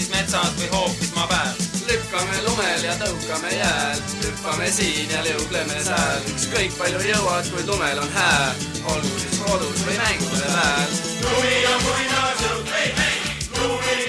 olgu 0.10 0.17
siis 0.17 0.32
metsas 0.32 0.54
või 0.58 0.69
hoopis 0.74 1.12
maa 1.15 1.28
peal. 1.28 1.54
lükkame 1.89 2.41
lumel 2.45 2.84
ja 2.84 2.93
tõukame 2.98 3.52
jääl, 3.54 4.02
hüppame 4.24 4.69
siin 4.72 5.10
ja 5.10 5.24
liugleme 5.24 5.84
sääl, 5.84 6.22
ükskõik 6.30 6.78
palju 6.78 7.00
jõuad, 7.00 7.50
kuid 7.50 7.67
lumel 7.67 8.00
on 8.00 8.10
hääl, 8.13 8.56
olgu 8.86 9.19
siis 9.19 9.39
kodus 9.39 9.86
või 9.86 9.98
mängude 9.98 10.54
väel. 10.54 10.89
lumi 11.24 11.65
on 11.74 11.82
muinasjutt, 11.84 12.72
hei, 12.74 12.93
hei, 12.98 13.17
lumi 13.60 14.09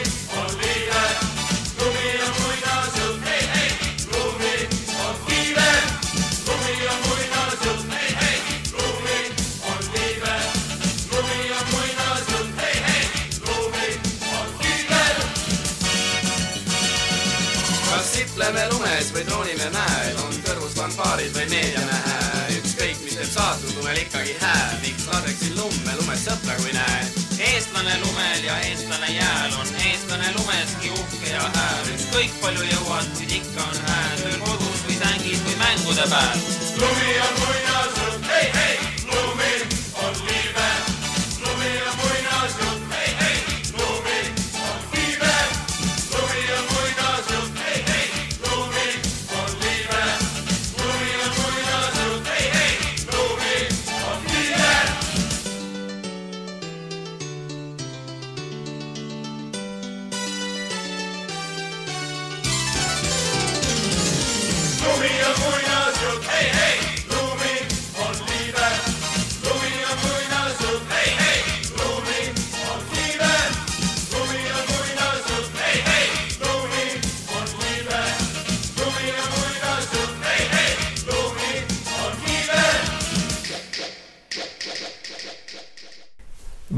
lumel 23.91 24.03
ikkagi 24.03 24.37
hää, 24.41 24.79
miks 24.83 25.07
laseksin 25.07 25.57
lumme 25.57 25.93
lumes 25.97 26.21
sõpra, 26.25 26.55
kui 26.63 26.73
näen. 26.73 27.07
eestlane 27.39 27.97
lumel 27.99 28.45
ja 28.45 28.59
eestlane 28.59 29.07
jääl 29.07 29.57
on 29.61 29.67
eestlane 29.85 30.31
lumeski 30.37 30.91
uhke 30.91 31.31
ja 31.31 31.43
hääl, 31.55 31.91
ükskõik 31.95 32.37
palju 32.41 32.69
jõuad, 32.71 33.11
kuid 33.17 33.35
ikka 33.41 33.67
on 33.67 33.81
hääl, 33.89 34.23
tööl 34.23 34.39
kodus 34.47 34.85
või 34.87 34.99
sängis 35.03 35.43
või 35.47 35.57
mängude 35.65 36.07
peal. 36.13 36.39
lumi 36.85 37.19
on 37.27 37.35
muinasjutt, 37.41 38.31
hei, 38.31 38.47
hei, 38.61 38.80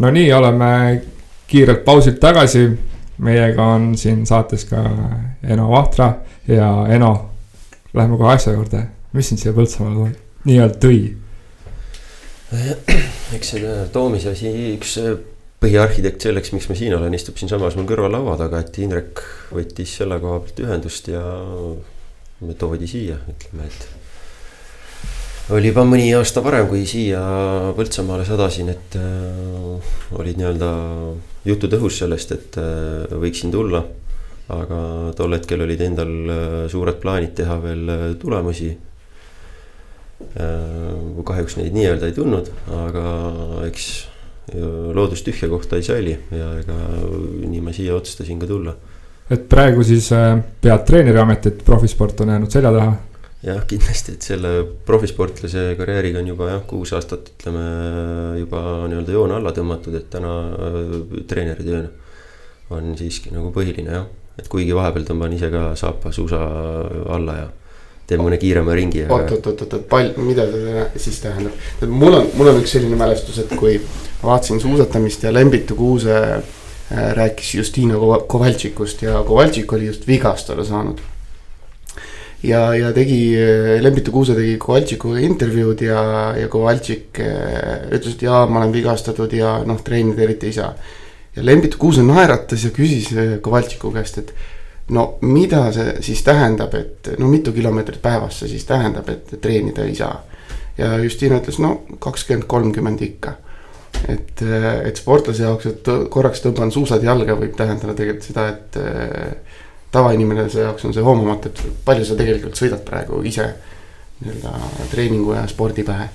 no 0.02 0.10
nii, 0.10 0.32
oleme 0.32 1.02
kiirelt 1.46 1.84
pausilt 1.84 2.20
tagasi. 2.20 2.70
meiega 3.22 3.66
on 3.74 3.92
siin 3.98 4.26
saates 4.26 4.64
ka 4.66 4.82
Eno 5.46 5.68
Vahtra 5.70 6.14
ja 6.48 6.86
Eno, 6.90 7.30
lähme 7.94 8.16
kohe 8.18 8.32
asja 8.34 8.52
juurde. 8.52 8.86
mis 9.12 9.28
sind 9.28 9.38
siia 9.38 9.52
Põltsamaale 9.54 10.14
nii-öelda 10.44 10.80
tõi? 10.82 11.02
eks 13.36 13.54
see 13.54 13.76
toomise 13.92 14.32
asi, 14.32 14.50
üks 14.74 14.98
põhiarhitekt 15.62 16.26
selleks, 16.26 16.50
miks 16.56 16.68
ma 16.68 16.76
siin 16.76 16.96
olen, 16.96 17.14
istub 17.14 17.38
siinsamas 17.38 17.78
mul 17.78 17.86
kõrval 17.86 18.16
laua 18.16 18.34
taga, 18.40 18.64
et 18.64 18.78
Indrek 18.82 19.22
võttis 19.54 19.94
selle 20.00 20.18
koha 20.20 20.40
pealt 20.42 20.62
ühendust 20.64 21.12
ja 21.12 21.22
me 22.42 22.56
toodi 22.58 22.90
siia, 22.90 23.20
ütleme, 23.30 23.68
et 23.70 24.01
oli 25.50 25.72
juba 25.72 25.84
mõni 25.88 26.12
aasta 26.14 26.42
varem, 26.44 26.68
kui 26.70 26.84
siia 26.86 27.22
Põltsamaale 27.76 28.24
sadasin, 28.28 28.70
et 28.70 28.96
äh, 29.00 29.90
olid 30.18 30.38
nii-öelda 30.38 30.70
jutud 31.48 31.74
õhus 31.80 31.98
sellest, 32.04 32.32
et 32.32 32.62
äh, 32.62 33.18
võiksin 33.18 33.50
tulla. 33.54 33.84
aga 34.52 34.78
tol 35.16 35.32
hetkel 35.32 35.62
olid 35.64 35.80
endal 35.80 36.10
äh, 36.30 36.56
suured 36.68 36.98
plaanid 37.00 37.34
teha 37.34 37.58
veel 37.62 37.88
äh, 37.88 38.08
tulemusi 38.20 38.72
Äh, 40.32 41.24
kahjuks 41.26 41.58
neid 41.58 41.74
nii-öelda 41.74 42.08
ei 42.08 42.14
tulnud, 42.16 42.48
aga 42.72 43.02
eks 43.66 43.86
ju 44.52 44.92
loodus 44.96 45.22
tühja 45.26 45.48
kohta 45.50 45.78
ei 45.78 45.84
salli 45.86 46.14
ja 46.34 46.48
ega 46.60 46.76
nii 47.50 47.60
ma 47.62 47.74
siia 47.74 47.94
otsustasin 47.94 48.40
ka 48.40 48.48
tulla. 48.50 48.74
et 49.30 49.44
praegu 49.48 49.84
siis 49.86 50.08
äh, 50.16 50.38
pead 50.60 50.86
treeneri 50.86 51.20
ametit, 51.20 51.62
profisport 51.66 52.20
on 52.24 52.32
jäänud 52.34 52.54
selja 52.54 52.72
taha. 52.74 52.94
jah, 53.42 53.62
kindlasti, 53.68 54.16
et 54.16 54.26
selle 54.26 54.52
profisportlase 54.86 55.72
karjääriga 55.78 56.20
on 56.22 56.30
juba 56.32 56.50
jah, 56.52 56.62
kuus 56.68 56.92
aastat 56.96 57.32
ütleme 57.34 57.64
juba 58.42 58.62
nii-öelda 58.90 59.16
joone 59.16 59.38
alla 59.38 59.54
tõmmatud, 59.56 59.96
et 59.98 60.10
täna 60.12 60.36
äh, 60.52 60.92
treeneritöö 61.30 61.86
on 62.72 62.94
siiski 62.98 63.32
nagu 63.34 63.50
põhiline 63.54 63.98
jah. 63.98 64.06
et 64.38 64.46
kuigi 64.48 64.72
vahepeal 64.74 65.04
tõmban 65.08 65.34
ise 65.36 65.50
ka 65.52 65.72
saapa 65.76 66.12
suusa 66.14 66.38
alla 67.12 67.34
ja 67.36 67.50
teen 68.08 68.22
mõne 68.22 68.38
kiirema 68.40 68.74
ringi. 68.76 69.04
oot, 69.08 69.30
oot, 69.30 69.46
oot, 69.46 69.60
oot, 69.66 69.76
oot, 69.78 69.84
pall, 69.90 70.10
mida 70.22 70.46
see 70.50 70.86
siis 71.06 71.20
tähendab? 71.24 71.86
mul 71.88 72.18
on, 72.18 72.28
mul 72.38 72.52
on 72.52 72.60
üks 72.62 72.74
selline 72.76 72.98
mälestus, 72.98 73.38
et 73.42 73.52
kui 73.58 73.78
vaatasin 74.22 74.60
suusatamist 74.62 75.26
ja 75.26 75.32
Lembitu 75.34 75.76
Kuuse 75.78 76.18
äh, 76.18 77.08
rääkis 77.18 77.54
Justina 77.58 77.98
Kova- 77.98 78.22
Kovaltšikust 78.28 79.02
ja 79.06 79.22
Kovaltšik 79.26 79.72
oli 79.72 79.90
just 79.90 80.06
vigastada 80.06 80.64
saanud. 80.64 81.00
ja, 82.42 82.62
ja 82.74 82.92
tegi, 82.94 83.20
Lembitu 83.82 84.12
Kuuse 84.14 84.34
tegi 84.36 84.56
Kovaltšikuga 84.60 85.22
intervjuud 85.22 85.84
ja, 85.86 86.02
ja 86.38 86.48
Kovaltšik 86.52 87.20
äh, 87.22 87.86
ütles, 87.92 88.16
et 88.16 88.26
jaa, 88.26 88.44
ma 88.50 88.62
olen 88.62 88.74
vigastatud 88.74 89.32
ja 89.36 89.60
noh, 89.68 89.82
treenida 89.84 90.26
eriti 90.26 90.50
ei 90.50 90.56
saa. 90.58 90.72
ja 91.36 91.44
Lembitu 91.46 91.78
Kuuse 91.80 92.04
naeratas 92.06 92.66
ja 92.66 92.72
küsis 92.74 93.12
äh, 93.14 93.36
Kovaltšiku 93.44 93.92
käest, 93.94 94.18
et 94.18 94.34
no 94.92 95.06
mida 95.22 95.68
see 95.74 95.96
siis 96.04 96.24
tähendab, 96.26 96.74
et 96.74 97.14
no 97.18 97.30
mitu 97.30 97.54
kilomeetrit 97.54 98.02
päevas 98.02 98.42
see 98.42 98.50
siis 98.56 98.66
tähendab, 98.68 99.08
et 99.08 99.38
treenida 99.40 99.86
ei 99.86 99.94
saa. 99.94 100.22
ja 100.78 100.96
Justina 100.98 101.38
ütles, 101.38 101.60
no 101.62 101.82
kakskümmend, 102.00 102.48
kolmkümmend 102.50 103.02
ikka. 103.06 103.36
et, 104.08 104.40
et 104.88 104.96
sportlase 104.96 105.44
jaoks, 105.44 105.66
et 105.68 105.88
korraks 106.10 106.40
tõmban 106.42 106.72
suusad 106.72 107.04
jalga, 107.04 107.36
võib 107.38 107.52
tähendada 107.56 107.94
tegelikult 107.94 108.24
seda, 108.24 108.48
et 108.48 108.78
äh, 109.92 109.94
tavainimese 109.94 110.64
jaoks 110.64 110.84
on 110.88 110.94
see 110.94 111.04
hoomamatu, 111.04 111.52
et 111.52 111.84
palju 111.84 112.06
sa 112.08 112.16
tegelikult 112.18 112.58
sõidad 112.58 112.82
praegu 112.86 113.22
ise 113.28 113.46
nii-öelda 114.22 114.52
treeningu 114.92 115.34
ja 115.34 115.46
spordi 115.50 115.84
pähe. 115.86 116.08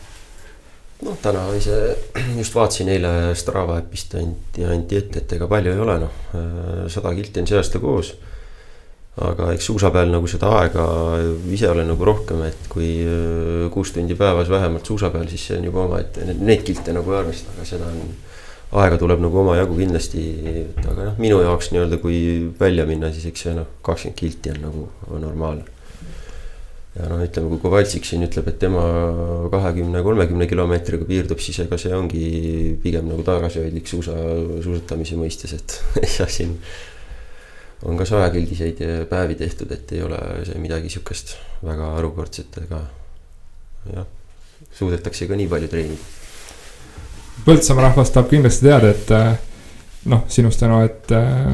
noh, 1.06 1.18
täna 1.22 1.44
ise 1.58 1.98
just 2.42 2.56
vaatasin 2.56 2.90
eile 2.90 3.36
Strava 3.36 3.78
äpist 3.82 4.16
anti, 4.18 4.66
anti 4.66 4.98
ette, 4.98 5.22
et 5.22 5.38
ega 5.38 5.48
palju 5.48 5.74
ei 5.74 5.84
ole, 5.84 6.00
noh, 6.06 6.24
sada 6.90 7.13
kilti 7.13 7.44
on 7.44 7.48
see 7.48 7.60
aasta 7.60 7.80
koos. 7.84 8.16
aga 9.28 9.52
eks 9.54 9.66
suusa 9.66 9.90
peal 9.90 10.12
nagu 10.13 10.28
seda 10.30 10.50
aega 10.60 10.84
ise 11.54 11.70
olen 11.70 11.88
nagu 11.90 12.06
rohkem, 12.06 12.44
et 12.46 12.68
kui 12.70 13.02
öö, 13.02 13.70
kuus 13.74 13.92
tundi 13.92 14.16
päevas 14.16 14.50
vähemalt 14.50 14.86
suusa 14.86 15.10
peal, 15.10 15.26
siis 15.28 15.48
see 15.48 15.58
on 15.58 15.66
juba 15.66 15.86
omaette, 15.86 16.26
neid 16.38 16.62
kilte 16.66 16.94
nagu 16.94 17.13
ei 17.13 17.22
arvesta, 17.24 17.54
aga 17.56 17.66
seda 17.66 17.90
on. 17.90 18.13
Aega 18.71 18.97
tuleb 18.99 19.21
nagu 19.23 19.39
omajagu 19.43 19.77
kindlasti, 19.77 20.25
aga 20.84 21.12
noh, 21.12 21.17
minu 21.21 21.39
jaoks 21.43 21.71
nii-öelda, 21.71 22.01
kui 22.03 22.19
välja 22.60 22.86
minna, 22.89 23.13
siis 23.15 23.30
eks 23.30 23.47
see 23.47 23.56
noh, 23.56 23.69
kakskümmend 23.86 24.19
kilti 24.19 24.51
on 24.56 24.63
nagu 24.65 24.88
on 25.08 25.23
normaalne 25.23 25.77
ja 26.97 27.08
noh, 27.12 27.21
ütleme, 27.21 27.51
kui 27.51 27.62
Kovaltšik 27.62 28.08
siin 28.08 28.25
ütleb, 28.25 28.47
et 28.49 28.60
tema 28.62 28.84
kahekümne, 29.53 30.01
kolmekümne 30.06 30.47
kilomeetriga 30.49 31.06
piirdub, 31.10 31.41
siis 31.43 31.60
ega 31.63 31.77
see 31.82 31.93
ongi 31.95 32.23
pigem 32.84 33.10
nagu 33.12 33.25
tagasihoidlik 33.27 33.89
suusa, 33.89 34.15
suusatamise 34.65 35.19
mõistes, 35.19 35.53
et 35.58 35.77
jah, 36.17 36.32
siin 36.32 36.56
on 37.86 37.99
ka 37.99 38.08
sajakildiseid 38.10 38.82
päevi 39.12 39.38
tehtud, 39.38 39.71
et 39.75 39.93
ei 39.93 40.01
ole 40.06 40.19
see 40.49 40.58
midagi 40.62 40.89
sihukest 40.93 41.36
väga 41.65 41.93
harukordset, 41.99 42.58
ega 42.65 42.82
jah, 43.93 44.08
suudetakse 44.73 45.30
ka 45.30 45.38
nii 45.38 45.51
palju 45.51 45.69
treenida. 45.73 46.16
Põltsamaa 47.45 47.89
rahvas 47.89 48.12
tahab 48.12 48.30
kindlasti 48.32 48.67
teada, 48.67 48.91
et 48.91 49.12
äh, 49.15 49.28
noh, 50.12 50.23
sinust 50.32 50.60
tänu, 50.62 50.82
et 50.88 51.12
äh, 51.15 51.54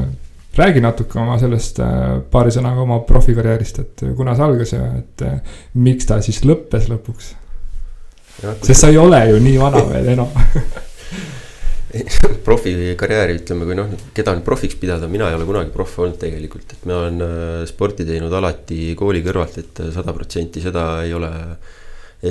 räägi 0.58 0.82
natuke 0.82 1.18
oma 1.22 1.36
sellest 1.42 1.80
äh, 1.82 2.16
paari 2.30 2.54
sõnaga 2.54 2.82
oma 2.82 3.00
profikarjäärist, 3.06 3.82
et 3.82 4.04
kuna 4.16 4.34
see 4.34 4.46
algas 4.46 4.74
ja 4.74 4.88
et 4.98 5.26
miks 5.78 6.08
ta 6.10 6.20
siis 6.24 6.42
lõppes 6.46 6.88
lõpuks. 6.90 7.34
sest 8.62 8.80
sa 8.80 8.90
ei 8.90 8.98
ole 8.98 9.20
ju 9.30 9.38
nii 9.42 9.60
vana 9.60 9.84
veel 9.92 10.10
enam. 10.16 10.32
profikarjääri 12.48 13.38
ütleme, 13.38 13.66
kui 13.68 13.76
noh, 13.78 13.92
keda 14.16 14.34
nüüd 14.34 14.46
profiks 14.46 14.78
pidada, 14.80 15.08
mina 15.10 15.28
ei 15.30 15.36
ole 15.38 15.46
kunagi 15.46 15.70
proff 15.74 16.00
olnud 16.02 16.18
tegelikult, 16.20 16.74
et 16.74 16.86
ma 16.88 17.04
olen 17.04 17.22
sporti 17.70 18.06
teinud 18.08 18.34
alati 18.34 18.94
kooli 18.98 19.22
kõrvalt, 19.24 19.60
et 19.62 19.82
sada 19.94 20.14
protsenti 20.16 20.62
seda 20.64 21.04
ei 21.06 21.14
ole, 21.14 21.30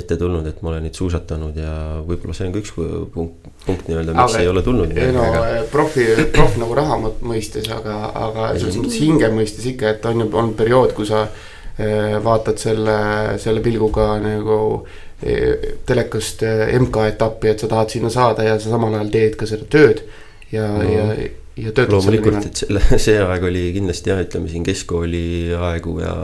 ette 0.00 0.16
tulnud, 0.20 0.46
et 0.50 0.60
ma 0.62 0.70
olen 0.72 0.82
nüüd 0.88 0.96
suusatanud 0.98 1.56
ja 1.60 1.72
võib-olla 2.08 2.34
see 2.36 2.46
on 2.48 2.52
ka 2.54 2.60
üks 2.62 2.72
punkt, 3.14 3.48
punkt 3.66 3.88
nii-öelda, 3.88 4.14
miks 4.16 4.34
Aga- 4.34 4.42
ei 4.42 4.48
ole 4.50 4.62
tulnud. 4.66 4.92
ei 4.98 5.12
no 5.14 5.24
profi, 5.72 6.06
proff 6.34 6.56
nagu 6.60 6.74
raha 6.78 6.96
mõ- 7.04 7.14
mõistes, 7.32 7.68
aga, 7.74 7.96
aga 8.26 8.48
selles 8.58 8.78
mõttes 8.82 8.98
hinge 9.02 9.30
mõistes 9.34 9.66
ikka, 9.72 9.94
et 9.96 10.06
on 10.10 10.20
ju 10.24 10.28
olnud 10.32 10.56
periood, 10.58 10.92
kui 10.96 11.06
sa 11.08 11.24
eh, 11.78 12.18
vaatad 12.24 12.58
selle, 12.62 12.98
selle 13.42 13.62
pilguga 13.64 14.08
nagu 14.22 14.58
eh, 15.22 15.78
telekast 15.86 16.42
eh, 16.46 16.66
MK-etappi, 16.80 17.52
et 17.54 17.64
sa 17.64 17.70
tahad 17.70 17.90
sinna 17.94 18.10
saada 18.14 18.44
ja 18.46 18.58
sa 18.58 18.74
samal 18.74 18.94
ajal 18.98 19.10
teed 19.14 19.36
ka 19.40 19.46
seda 19.50 19.64
tööd. 19.70 20.04
ja 20.52 20.68
No, 20.74 20.82
ja, 20.90 21.06
ja 21.56 21.70
töötad 21.70 21.86
selle 21.86 21.94
loomulikult, 21.96 22.34
nimel. 22.34 22.50
et 22.50 22.60
selle, 22.64 22.80
see 23.06 23.18
aeg 23.22 23.44
oli 23.46 23.64
kindlasti 23.76 24.10
jah, 24.10 24.20
ütleme 24.26 24.50
siin 24.50 24.64
keskkooli 24.66 25.24
aegu 25.54 26.00
ja 26.02 26.14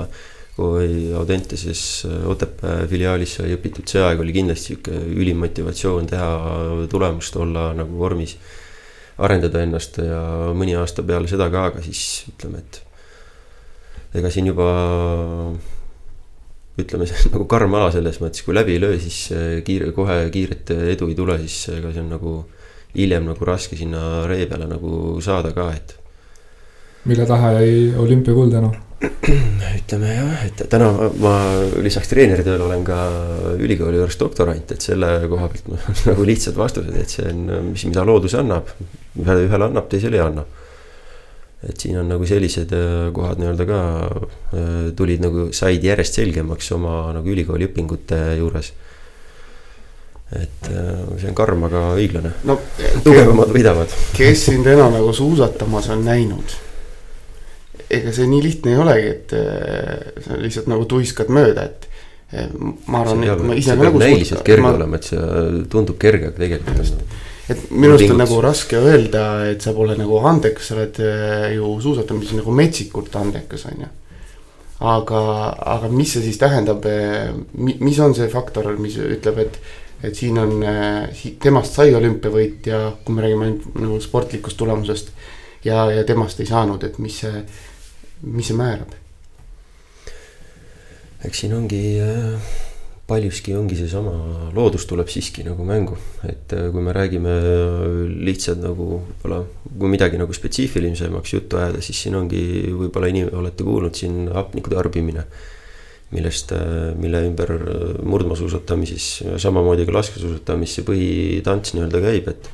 kui 0.56 1.12
Audentases 1.16 1.82
äh, 2.08 2.26
Otepää 2.28 2.86
filiaalis 2.90 3.38
sai 3.38 3.54
õpitud, 3.56 3.86
see 3.88 4.02
aeg 4.04 4.20
oli 4.22 4.34
kindlasti 4.36 4.74
sihuke 4.74 4.96
ülim 5.14 5.40
motivatsioon 5.44 6.10
teha 6.10 6.30
tulemust, 6.90 7.36
olla 7.36 7.70
nagu 7.76 7.98
vormis. 7.98 8.36
arendada 9.20 9.60
ennast 9.60 9.98
ja 10.00 10.20
mõni 10.56 10.72
aasta 10.80 11.02
peale 11.04 11.28
seda 11.28 11.50
ka, 11.52 11.66
aga 11.68 11.82
siis 11.84 12.22
ütleme, 12.30 12.62
et 12.62 12.78
ega 14.16 14.30
siin 14.32 14.46
juba 14.48 14.68
ütleme, 16.80 17.04
see 17.04 17.26
on 17.28 17.34
nagu 17.34 17.44
karm 17.44 17.76
ala 17.76 17.90
selles 17.92 18.16
mõttes, 18.22 18.40
kui 18.46 18.56
läbi 18.56 18.78
ei 18.78 18.80
löö, 18.80 18.96
siis 18.96 19.18
kiire, 19.66 19.90
kohe 19.92 20.22
kiiret 20.32 20.72
edu 20.94 21.10
ei 21.12 21.18
tule, 21.18 21.36
siis 21.42 21.68
ega 21.76 21.92
see 21.92 22.00
on 22.00 22.08
nagu 22.14 22.32
hiljem 22.94 23.28
nagu 23.28 23.44
raske 23.44 23.76
sinna 23.76 24.24
ree 24.30 24.48
peale 24.48 24.70
nagu 24.70 25.20
saada 25.20 25.52
ka, 25.52 25.68
et 25.76 26.00
mille 27.04 27.26
taha 27.26 27.52
jäi 27.52 27.94
olümpiakuld 27.96 28.52
tänu. 28.52 28.72
ütleme 29.80 30.10
jah, 30.12 30.40
et 30.44 30.60
täna 30.68 30.90
ma 31.22 31.32
lisaks 31.80 32.10
treeneritööle 32.10 32.66
olen 32.66 32.82
ka 32.84 32.98
ülikooli 33.56 33.96
juures 33.96 34.18
doktorant, 34.20 34.74
et 34.74 34.84
selle 34.84 35.08
koha 35.30 35.48
pealt 35.48 35.70
on 35.72 35.80
nagu 36.10 36.26
lihtsad 36.28 36.58
vastused, 36.58 36.96
et 37.00 37.12
see 37.12 37.24
on, 37.30 37.46
mis, 37.70 37.86
mida 37.88 38.04
loodus 38.04 38.36
annab. 38.36 38.68
ühele, 39.16 39.46
ühele 39.48 39.70
annab, 39.70 39.88
teisele 39.92 40.20
ei 40.20 40.24
anna. 40.26 40.44
et 41.64 41.80
siin 41.80 41.98
on 42.00 42.08
nagu 42.08 42.28
sellised 42.28 42.70
äh, 42.76 43.08
kohad 43.16 43.40
nii-öelda 43.40 43.66
ka 43.68 43.80
äh, 44.04 44.78
tulid 44.96 45.24
nagu, 45.24 45.48
said 45.56 45.84
järjest 45.84 46.20
selgemaks 46.20 46.70
oma 46.76 47.10
nagu 47.16 47.28
ülikooli 47.28 47.68
õpingute 47.68 48.20
juures. 48.38 48.72
et 50.36 50.72
äh, 50.72 51.04
see 51.16 51.28
on 51.32 51.36
karm, 51.40 51.64
aga 51.72 51.94
õiglane, 51.96 52.36
no 52.44 52.60
tugevamad 53.04 53.56
võidavad. 53.56 53.96
kes 54.16 54.50
sind 54.50 54.68
enam 54.68 54.92
nagu 55.00 55.12
suusatamas 55.16 55.88
on 55.96 56.04
näinud? 56.04 56.60
Ega 57.90 58.12
see 58.14 58.28
nii 58.30 58.42
lihtne 58.44 58.74
ei 58.74 58.80
olegi, 58.80 59.08
et 59.14 59.32
eh, 59.38 60.20
sa 60.24 60.38
lihtsalt 60.38 60.70
nagu 60.70 60.86
tuiskad 60.90 61.30
mööda, 61.34 61.66
et 61.66 61.88
eh, 62.32 62.52
ma 62.86 63.02
arvan, 63.02 63.24
et 63.26 63.42
ma 63.48 63.58
ise 63.58 63.74
ka 63.74 63.88
nagu 63.88 64.02
näiliselt 64.02 64.44
kerge 64.46 64.66
ma- 64.66 64.74
olema, 64.78 65.00
et 65.00 65.10
see 65.10 65.64
tundub 65.72 65.98
kerge, 66.00 66.30
aga 66.30 66.44
tegelikult 66.44 66.84
on 66.84 67.18
et 67.50 67.62
minu 67.74 67.96
arust 67.96 68.12
on 68.14 68.20
nagu 68.20 68.36
raske 68.44 68.78
öelda, 68.78 69.24
et 69.50 69.64
sa 69.64 69.72
pole 69.74 69.96
nagu 69.98 70.20
andekas, 70.30 70.68
sa 70.70 70.76
oled 70.76 71.00
ju 71.56 71.72
suusatamises 71.82 72.38
nagu 72.38 72.54
metsikult 72.54 73.16
andekas, 73.18 73.64
on 73.66 73.82
ju. 73.82 73.88
aga, 74.90 75.22
aga 75.74 75.90
mis 75.90 76.14
see 76.14 76.22
siis 76.28 76.38
tähendab, 76.38 76.86
mis 77.58 77.98
on 77.98 78.14
see 78.14 78.30
faktor, 78.30 78.70
mis 78.78 78.94
ütleb, 79.02 79.42
et, 79.42 79.58
et 80.06 80.14
siin 80.14 80.38
on, 80.38 80.62
temast 81.42 81.74
sai 81.74 81.90
olümpiavõitja, 81.98 82.84
kui 83.02 83.18
me 83.18 83.26
räägime 83.26 83.48
ainult 83.48 83.82
nagu 83.82 83.98
sportlikust 84.00 84.60
tulemusest. 84.62 85.10
ja, 85.66 85.90
ja 85.90 86.06
temast 86.06 86.38
ei 86.40 86.46
saanud, 86.48 86.86
et 86.86 87.02
mis 87.02 87.18
see, 87.24 87.42
mis 88.22 88.50
see 88.50 88.58
määrab? 88.58 88.96
eks 91.24 91.42
siin 91.42 91.52
ongi 91.52 91.84
äh, 92.00 92.50
paljuski 93.10 93.54
ongi 93.58 93.76
seesama 93.78 94.12
loodus 94.54 94.86
tuleb 94.88 95.08
siiski 95.10 95.42
nagu 95.46 95.64
mängu, 95.66 95.96
et 96.26 96.52
äh, 96.54 96.68
kui 96.72 96.82
me 96.84 96.94
räägime 96.94 97.32
äh, 97.36 97.86
lihtsalt 98.28 98.62
nagu 98.62 98.86
võib-olla, 99.00 99.40
kui 99.66 99.90
midagi 99.90 100.20
nagu 100.20 100.34
spetsiifilisemaks 100.36 101.34
juttu 101.34 101.58
ajada, 101.58 101.82
siis 101.84 102.04
siin 102.04 102.18
ongi 102.18 102.42
võib-olla 102.68 103.10
inim-, 103.10 103.32
olete 103.40 103.66
kuulnud 103.66 103.98
siin 103.98 104.28
hapniku 104.34 104.74
tarbimine. 104.74 105.26
millest, 106.10 106.50
mille 106.98 107.20
ümber 107.22 107.50
äh, 107.54 107.82
murdmaasuusatamises, 108.02 109.04
samamoodi 109.38 109.84
ka 109.86 109.92
laskesuusatamis 109.94 110.72
see 110.74 110.86
põhitants 110.86 111.76
nii-öelda 111.76 112.00
käib, 112.02 112.30
et 112.32 112.48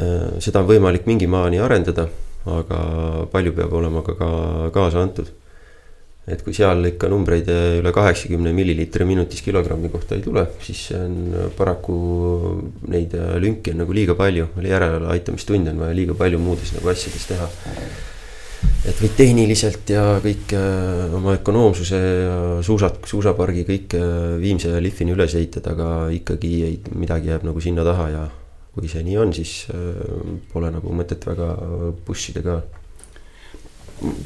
äh, 0.00 0.38
seda 0.40 0.62
on 0.62 0.70
võimalik 0.70 1.04
mingi 1.08 1.28
maani 1.28 1.60
arendada, 1.60 2.08
aga 2.46 2.78
palju 3.32 3.52
peab 3.56 3.72
olema 3.80 4.04
ka, 4.06 4.14
ka 4.18 4.30
kaasa 4.74 5.02
antud 5.02 5.32
et 6.26 6.42
kui 6.42 6.54
seal 6.56 6.82
ikka 6.88 7.06
numbreid 7.10 7.46
üle 7.78 7.92
kaheksakümne 7.94 8.50
milliliitri 8.54 9.06
minutis 9.06 9.44
kilogrammi 9.46 9.90
kohta 9.92 10.16
ei 10.16 10.24
tule, 10.24 10.42
siis 10.62 10.80
see 10.88 10.98
on 10.98 11.52
paraku 11.54 11.98
neid 12.90 13.14
lünki 13.42 13.74
on 13.74 13.84
nagu 13.84 13.94
liiga 13.94 14.16
palju, 14.18 14.48
järeleaitamistunde 14.58 15.70
on 15.74 15.84
vaja 15.84 15.94
liiga 15.94 16.16
palju 16.18 16.40
muudes 16.42 16.74
nagu 16.74 16.90
asjades 16.90 17.28
teha. 17.30 17.46
et 18.86 19.02
võid 19.02 19.14
tehniliselt 19.18 19.90
ja 19.90 20.02
kõik 20.22 20.54
eh, 20.56 21.14
oma 21.14 21.36
ökonoomsuse 21.38 21.98
ja 21.98 22.36
suusad, 22.66 22.98
suusapargi 23.06 23.62
kõik 23.68 23.94
eh, 23.98 24.10
Viimse 24.42 24.70
ja 24.74 24.82
Lihvini 24.82 25.14
üles 25.14 25.34
ehitada, 25.38 25.74
aga 25.74 25.88
ikkagi 26.14 26.52
ei, 26.66 26.76
midagi 26.94 27.30
jääb 27.30 27.46
nagu 27.46 27.62
sinna 27.62 27.86
taha 27.86 28.08
ja 28.10 28.24
kui 28.76 28.90
see 28.92 29.04
nii 29.06 29.16
on, 29.16 29.32
siis 29.32 29.66
eh, 29.72 30.34
pole 30.52 30.68
nagu 30.72 30.92
mõtet 30.92 31.24
väga 31.24 31.54
push 32.04 32.34
ida 32.34 32.44
ka 32.44 32.60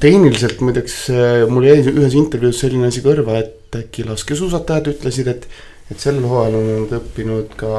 tehniliselt 0.00 0.60
muideks 0.64 0.94
äh, 1.14 1.44
mul 1.50 1.66
jäi 1.68 1.82
ühes 1.92 2.14
intervjuus 2.18 2.62
selline 2.64 2.88
asi 2.90 3.02
kõrva, 3.04 3.38
et 3.38 3.76
äkki 3.78 4.04
laskesuusatajad 4.08 4.90
ütlesid, 4.94 5.30
et, 5.30 5.46
et 5.90 6.02
sel 6.02 6.18
hooajal 6.24 6.56
on 6.58 6.70
nad 6.72 6.96
õppinud 6.98 7.54
ka 7.60 7.70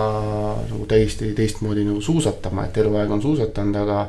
nagu 0.69 0.87
täiesti 0.89 1.33
teistmoodi 1.37 1.83
nagu 1.87 2.03
suusatama, 2.03 2.69
et 2.69 2.79
eluaeg 2.83 3.11
on 3.11 3.23
suusatanud, 3.23 3.81
aga, 3.83 4.05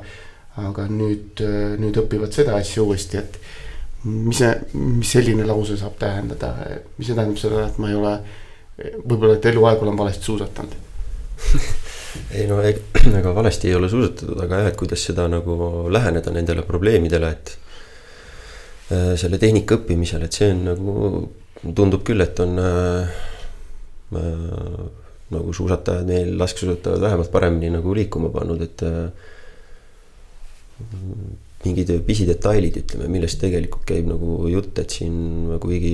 aga 0.63 0.87
nüüd, 0.93 1.43
nüüd 1.83 2.01
õpivad 2.05 2.35
seda 2.35 2.55
asja 2.61 2.87
uuesti, 2.87 3.19
et 3.19 3.41
mis 4.07 4.39
see, 4.39 4.55
mis 4.79 5.15
selline 5.17 5.47
lause 5.49 5.79
saab 5.81 5.99
tähendada, 5.99 6.55
mis 6.99 7.09
see 7.09 7.19
tähendab 7.19 7.43
seda, 7.43 7.67
et 7.67 7.83
ma 7.83 7.91
ei 7.91 7.99
ole, 7.99 8.17
võib-olla, 9.03 9.37
et 9.39 9.51
eluaeg 9.51 9.83
olen 9.83 9.99
valesti 9.99 10.31
suusatanud. 10.31 10.79
ei 12.33 12.47
no 12.49 12.61
eg- 12.65 12.83
ega 13.19 13.35
valesti 13.35 13.71
ei 13.71 13.77
ole 13.77 13.89
suusatatud, 13.93 14.39
aga 14.45 14.63
jah, 14.63 14.71
et 14.73 14.79
kuidas 14.81 15.05
seda 15.09 15.27
nagu 15.33 15.57
läheneda 15.93 16.33
nendele 16.35 16.65
probleemidele, 16.69 17.31
et 17.33 17.53
äh, 18.93 19.13
selle 19.21 19.41
tehnika 19.43 19.81
õppimisel, 19.81 20.27
et 20.27 20.37
see 20.37 20.51
on 20.53 20.65
nagu, 20.71 20.97
tundub 21.63 22.05
küll, 22.07 22.25
et 22.25 22.43
on 22.45 22.59
äh, 22.63 23.23
äh, 24.21 24.83
nagu 25.33 25.55
suusatajad 25.57 26.09
meil, 26.09 26.35
laskesuusatajad 26.41 27.01
vähemalt 27.07 27.33
paremini 27.33 27.73
nagu 27.73 27.97
liikuma 27.97 28.33
pannud, 28.35 28.65
et 28.67 28.85
äh, 28.89 29.09
mingid 31.63 31.93
pisidetailid, 32.05 32.81
ütleme, 32.83 33.07
millest 33.13 33.39
tegelikult 33.41 33.85
käib 33.87 34.09
nagu 34.11 34.41
jutt, 34.51 34.81
et 34.83 34.91
siin 34.91 35.53
kuigi 35.63 35.93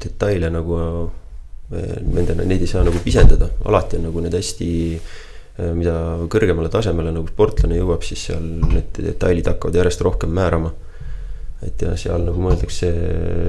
detaile 0.00 0.48
nagu 0.50 0.78
äh, 0.80 1.98
nende, 2.02 2.38
neid 2.42 2.64
ei 2.64 2.70
saa 2.70 2.82
nagu 2.86 3.02
pisendada, 3.04 3.52
alati 3.68 4.00
on 4.00 4.08
nagu 4.08 4.24
need 4.24 4.34
hästi 4.40 4.70
äh, 4.96 5.12
mida 5.58 5.94
kõrgemale 6.32 6.70
tasemele 6.72 7.12
nagu 7.12 7.28
sportlane 7.28 7.76
jõuab, 7.76 8.04
siis 8.06 8.28
seal 8.30 8.44
need 8.62 9.02
detailid 9.04 9.50
hakkavad 9.50 9.76
järjest 9.82 10.04
rohkem 10.06 10.32
määrama. 10.32 10.72
et 11.62 11.82
ja 11.82 11.92
seal 11.96 12.24
nagu 12.26 12.40
mõeldakse 12.42 12.88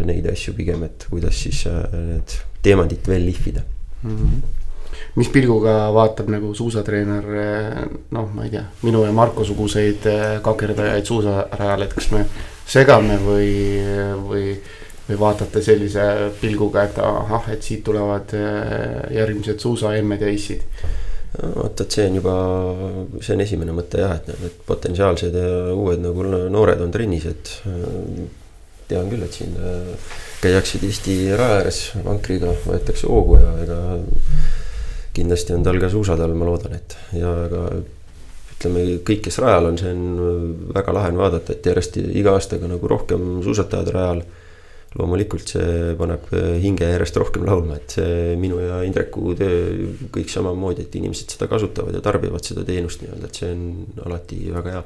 neid 0.06 0.28
asju 0.30 0.54
pigem, 0.54 0.84
et 0.84 1.08
kuidas 1.10 1.40
siis 1.46 1.64
äh, 1.66 1.80
need 1.94 2.36
teemandit 2.62 3.08
veel 3.08 3.26
lihvida. 3.26 3.64
mis 5.16 5.30
pilguga 5.30 5.92
vaatab 5.94 6.30
nagu 6.30 6.54
suusatreener, 6.54 7.26
noh, 8.12 8.30
ma 8.34 8.44
ei 8.46 8.50
tea, 8.50 8.64
minu 8.84 9.04
ja 9.06 9.12
Marko 9.12 9.46
suguseid 9.46 10.06
kakerdajaid 10.44 11.06
suusarajal, 11.06 11.86
et 11.86 11.94
kas 11.94 12.10
me 12.12 12.26
segame 12.68 13.18
või, 13.22 13.54
või, 14.28 14.46
või 15.08 15.20
vaatate 15.20 15.62
sellise 15.62 16.34
pilguga, 16.42 16.84
et 16.84 17.00
ahah, 17.00 17.50
et 17.54 17.64
siit 17.64 17.84
tulevad 17.86 18.36
järgmised 19.14 19.60
suusaemmed 19.64 20.22
ja 20.22 20.30
issid. 20.34 20.68
vot, 21.42 21.82
et 21.82 21.96
see 21.96 22.06
on 22.10 22.20
juba, 22.20 22.36
see 23.22 23.34
on 23.36 23.44
esimene 23.46 23.74
mõte 23.76 24.02
jah, 24.04 24.16
et 24.20 24.30
need 24.30 24.60
potentsiaalsed 24.68 25.38
ja 25.38 25.74
uued 25.74 26.04
nagu 26.04 26.28
noored 26.54 26.84
on 26.84 26.94
trennis, 26.94 27.26
et 27.30 27.54
äh, 27.70 28.28
tean 28.92 29.10
küll, 29.10 29.26
et 29.26 29.40
siin 29.40 29.56
äh, 29.58 30.14
käiakse 30.44 30.82
tihti 30.84 31.18
raja 31.34 31.64
ääres 31.64 31.82
vankriga, 32.06 32.54
võetakse 32.68 33.10
hoogu 33.10 33.40
ja 33.42 33.56
ega 33.64 33.80
kindlasti 35.14 35.56
on 35.56 35.66
tal 35.66 35.82
ka 35.82 35.90
suusad 35.94 36.22
all, 36.22 36.38
ma 36.38 36.48
loodan, 36.50 36.78
et 36.78 36.98
ja 37.18 37.34
ega 37.48 37.66
ütleme, 38.54 38.86
kõik, 39.06 39.26
kes 39.26 39.42
rajal 39.42 39.72
on, 39.72 39.82
see 39.82 39.92
on 39.94 40.72
väga 40.76 40.94
lahe 40.96 41.12
on 41.14 41.20
vaadata, 41.22 41.56
et 41.56 41.66
järjest 41.72 42.00
iga 42.04 42.38
aastaga 42.38 42.70
nagu 42.70 42.90
rohkem 42.90 43.42
suusatajad 43.46 43.94
rajal 43.96 44.24
loomulikult 45.00 45.54
see 45.56 45.94
paneb 45.98 46.28
hinge 46.62 46.88
järjest 46.92 47.18
rohkem 47.22 47.46
laulma, 47.48 47.78
et 47.80 47.96
see 47.98 48.36
minu 48.40 48.60
ja 48.62 48.82
Indreku 48.86 49.34
töö 49.38 49.90
kõik 50.14 50.30
samamoodi, 50.30 50.86
et 50.86 50.98
inimesed 51.00 51.34
seda 51.34 51.50
kasutavad 51.52 51.96
ja 51.98 52.04
tarbivad 52.06 52.46
seda 52.46 52.66
teenust 52.68 53.02
nii-öelda, 53.02 53.30
et 53.30 53.42
see 53.42 53.50
on 53.54 53.64
alati 54.06 54.40
väga 54.54 54.76
hea. 54.78 54.84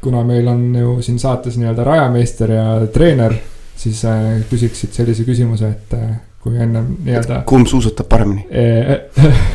kuna 0.00 0.24
meil 0.24 0.48
on 0.48 0.62
ju 0.74 0.96
siin 1.04 1.18
saates 1.20 1.58
nii-öelda 1.60 1.84
rajameister 1.84 2.54
ja 2.56 2.66
treener, 2.92 3.36
siis 3.76 4.04
äh, 4.08 4.40
küsiksid 4.50 4.96
sellise 4.96 5.28
küsimuse, 5.28 5.68
et 5.68 5.96
äh, 5.98 6.12
kui 6.40 6.56
ennem 6.56 6.94
nii-öelda 7.04 7.42
kumb 7.48 7.68
suusatab 7.68 8.08
paremini? 8.08 8.46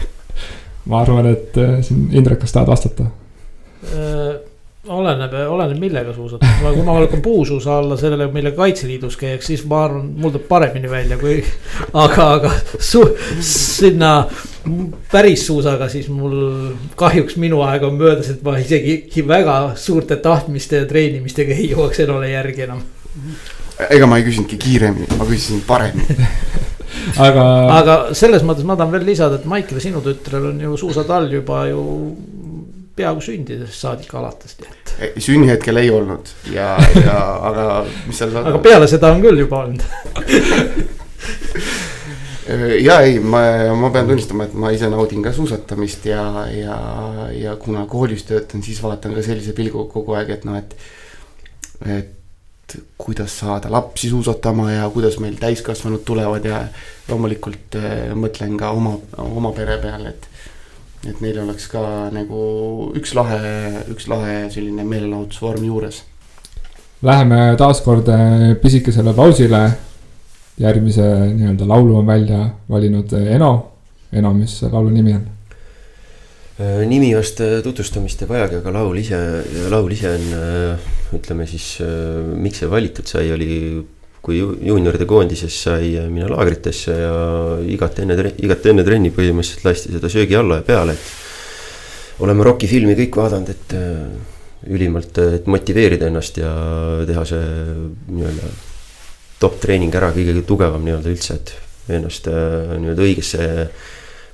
ma 0.89 1.01
arvan, 1.01 1.31
et 1.33 1.57
äh, 1.57 1.79
siin 1.85 2.09
Indrek, 2.13 2.43
kas 2.45 2.53
tahad 2.53 2.69
vastata? 2.69 3.09
oleneb, 4.87 5.33
oleneb 5.49 5.79
millega 5.79 6.13
suusatada, 6.13 6.71
kui 6.73 6.83
ma 6.85 6.97
lükkan 7.01 7.21
puusuusa 7.25 7.77
alla 7.79 7.97
sellele, 7.97 8.27
millega 8.33 8.57
Kaitseliidus 8.57 9.17
käiks, 9.17 9.49
siis 9.49 9.63
ma 9.69 9.83
arvan, 9.85 10.11
mul 10.19 10.33
tuleb 10.33 10.47
paremini 10.49 10.89
välja 10.91 11.17
kui. 11.21 11.39
aga, 11.93 12.27
aga 12.37 12.51
su-, 12.79 13.07
sinna 13.45 14.11
päris 15.11 15.45
suusaga, 15.47 15.89
siis 15.89 16.09
mul 16.09 16.35
kahjuks 16.99 17.37
minu 17.41 17.61
aeg 17.65 17.85
on 17.87 17.97
möödas, 17.99 18.29
et 18.33 18.45
ma 18.45 18.57
isegi 18.61 19.25
väga 19.27 19.59
suurte 19.79 20.19
tahtmiste 20.21 20.83
ja 20.83 20.89
treenimistega 20.89 21.55
ei 21.55 21.71
jõuaks 21.73 22.03
Enole 22.05 22.29
järgi 22.33 22.67
enam. 22.67 22.83
ega 23.89 24.07
ma 24.07 24.19
ei 24.19 24.27
küsinudki 24.27 24.57
kiiremini, 24.61 25.09
ma 25.17 25.25
küsisin 25.29 25.65
paremini. 25.67 26.29
aga, 27.17 27.41
aga..., 27.41 27.77
aga 27.79 27.99
selles 28.17 28.45
mõttes 28.45 28.65
ma 28.67 28.77
tahan 28.77 28.93
veel 28.93 29.05
lisada, 29.09 29.39
et 29.39 29.49
Maicel, 29.49 29.81
sinu 29.83 30.01
tütrel 30.05 30.51
on 30.53 30.61
ju 30.61 30.77
suusatall 30.85 31.31
juba 31.33 31.65
ju 31.69 31.83
peaaegu 32.95 33.21
sündidest 33.23 33.79
saadik 33.79 34.13
alates, 34.15 34.55
nii 34.61 34.71
et. 34.71 34.93
sünnihetkel 35.23 35.81
ei 35.81 35.89
olnud 35.91 36.29
ja, 36.53 36.75
ja 36.95 37.17
aga 37.49 37.65
mis 38.07 38.21
seal 38.21 38.35
aga 38.39 38.61
peale 38.63 38.87
seda 38.91 39.11
on 39.15 39.23
küll 39.25 39.41
juba 39.43 39.65
olnud. 39.65 39.83
ja 42.87 42.99
ei, 43.01 43.19
ma, 43.19 43.41
ma 43.77 43.89
pean 43.93 44.07
tunnistama, 44.09 44.47
et 44.47 44.53
ma 44.59 44.71
ise 44.75 44.89
naudin 44.91 45.23
ka 45.25 45.33
suusatamist 45.35 46.05
ja, 46.09 46.25
ja, 46.53 46.77
ja 47.35 47.55
kuna 47.61 47.85
koolis 47.89 48.23
töötan, 48.29 48.63
siis 48.65 48.83
vaatan 48.83 49.15
ka 49.17 49.25
sellise 49.25 49.55
pilguga 49.57 49.89
kogu 49.93 50.17
aeg, 50.19 50.35
et 50.37 50.45
noh, 50.47 50.59
et. 50.59 50.77
et 51.85 52.13
kuidas 52.97 53.29
saada 53.39 53.69
lapsi 53.71 54.09
suusatama 54.09 54.71
ja 54.71 54.87
kuidas 54.89 55.19
meil 55.21 55.35
täiskasvanud 55.37 56.01
tulevad 56.05 56.47
ja 56.49 56.63
loomulikult 57.07 57.77
äh, 57.77 58.09
mõtlen 58.17 58.55
ka 58.57 58.71
oma, 58.73 58.95
oma 59.21 59.51
pere 59.55 59.77
peale, 59.83 60.15
et. 60.15 60.25
Et 61.09 61.21
neil 61.21 61.39
oleks 61.43 61.67
ka 61.71 61.81
nagu 62.13 62.41
üks 62.97 63.13
lahe, 63.17 63.39
üks 63.93 64.09
lahe 64.11 64.45
selline 64.53 64.85
meelelahutusvorm 64.87 65.65
juures. 65.67 66.01
Läheme 67.05 67.55
taaskord 67.59 68.09
äh, 68.09 68.55
pisikesele 68.61 69.13
pausile. 69.13 69.67
järgmise 70.55 71.03
nii-öelda 71.03 71.65
laulu 71.67 71.97
on 71.99 72.07
välja 72.07 72.49
valinud 72.69 73.13
äh, 73.13 73.33
Eno. 73.35 73.71
Eno, 74.13 74.33
mis 74.33 74.61
laulu 74.63 74.89
nimi 74.89 75.13
on? 75.13 75.25
Äh, 76.59 76.85
nimi 76.87 77.11
vast 77.15 77.41
tutvustamist 77.63 78.21
ei 78.21 78.29
vajagi, 78.29 78.61
aga 78.61 78.71
laul 78.71 78.97
ise, 78.97 79.19
laul 79.69 79.91
ise 79.91 80.13
on 80.15 81.19
ütleme 81.19 81.45
siis, 81.47 81.81
miks 82.39 82.63
see 82.63 82.71
valitud 82.71 83.07
sai, 83.07 83.27
oli 83.35 83.49
kui 84.25 84.39
ju- 84.39 84.55
juunioride 84.65 85.05
koondises 85.05 85.55
sai 85.67 85.91
minna 86.09 86.31
laagritesse 86.33 86.95
ja 86.97 87.15
igat 87.69 87.99
enne, 88.01 88.31
igat 88.41 88.65
enne 88.71 88.85
trenni 88.87 89.11
põhimõtteliselt 89.13 89.67
lasti 89.67 89.93
seda 89.93 90.09
söögi 90.09 90.37
alla 90.39 90.61
ja 90.61 90.65
peale, 90.65 90.95
et 90.97 92.23
oleme 92.25 92.47
Rocki 92.47 92.69
filmi 92.71 92.95
kõik 92.97 93.19
vaadanud, 93.19 93.51
et 93.51 93.75
äh, 93.77 94.71
ülimalt, 94.71 95.17
et 95.21 95.49
motiveerida 95.51 96.07
ennast 96.09 96.39
ja 96.41 96.51
teha 97.05 97.25
see 97.27 97.43
nii-öelda 98.15 98.49
top 99.41 99.59
treening 99.61 99.93
ära, 99.93 100.09
kõige 100.15 100.41
tugevam 100.47 100.85
nii-öelda 100.85 101.11
üldse, 101.11 101.37
et 101.37 101.53
ennast 101.99 102.29
äh, 102.31 102.75
nii-öelda 102.79 103.05
õigesse 103.05 103.49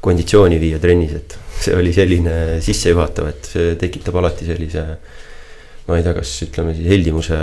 konditsiooni 0.02 0.60
viia 0.62 0.80
trennis, 0.82 1.18
et 1.18 1.36
see 1.62 1.76
oli 1.78 1.92
selline 1.94 2.36
sissejuhatav, 2.64 3.28
et 3.34 3.52
see 3.54 3.76
tekitab 3.82 4.18
alati 4.22 4.48
sellise. 4.48 4.86
Ma 5.88 5.98
ei 5.98 6.06
tea, 6.06 6.16
kas 6.18 6.34
ütleme 6.48 6.74
siis 6.78 6.90
heldimuse 6.92 7.38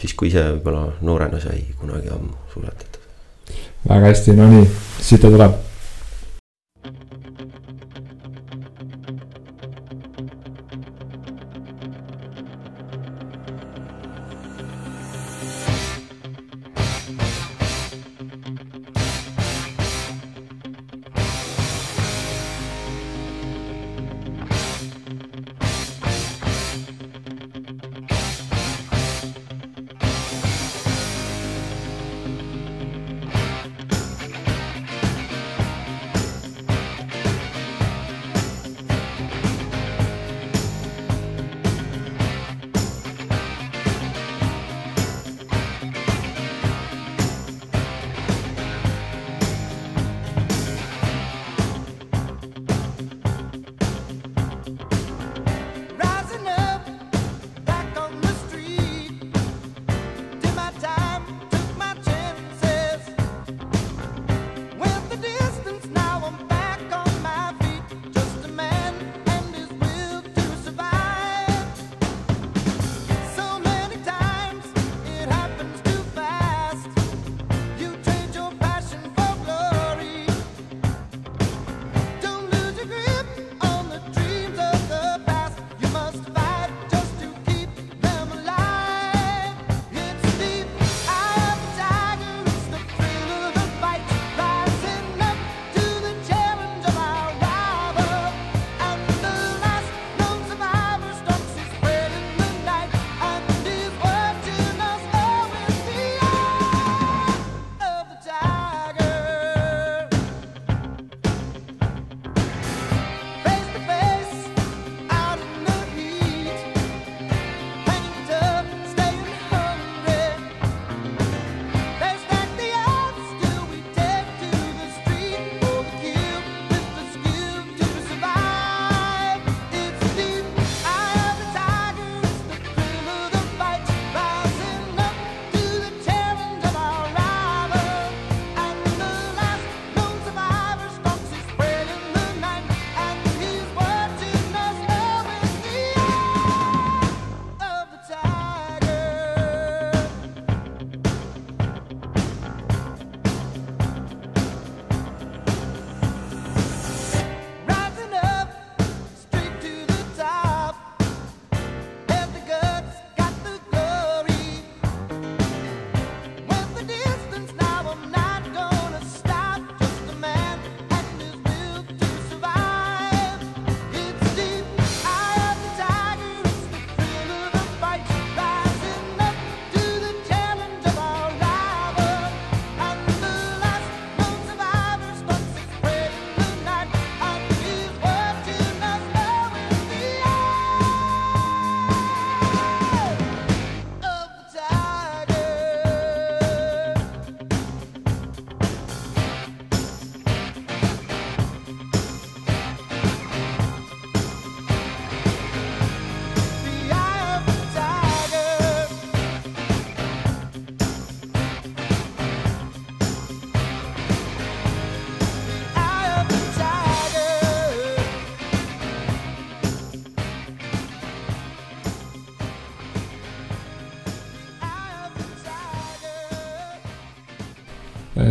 siis, 0.00 0.14
kui 0.18 0.30
ise 0.30 0.44
võib-olla 0.56 0.86
noorena 1.06 1.40
sai 1.42 1.62
kunagi 1.80 2.12
ammu 2.12 2.34
suusatatud. 2.52 3.00
väga 3.88 4.06
hästi, 4.10 4.36
no 4.38 4.48
nii, 4.50 4.70
siit 5.00 5.22
ta 5.24 5.32
tuleb. 5.32 5.69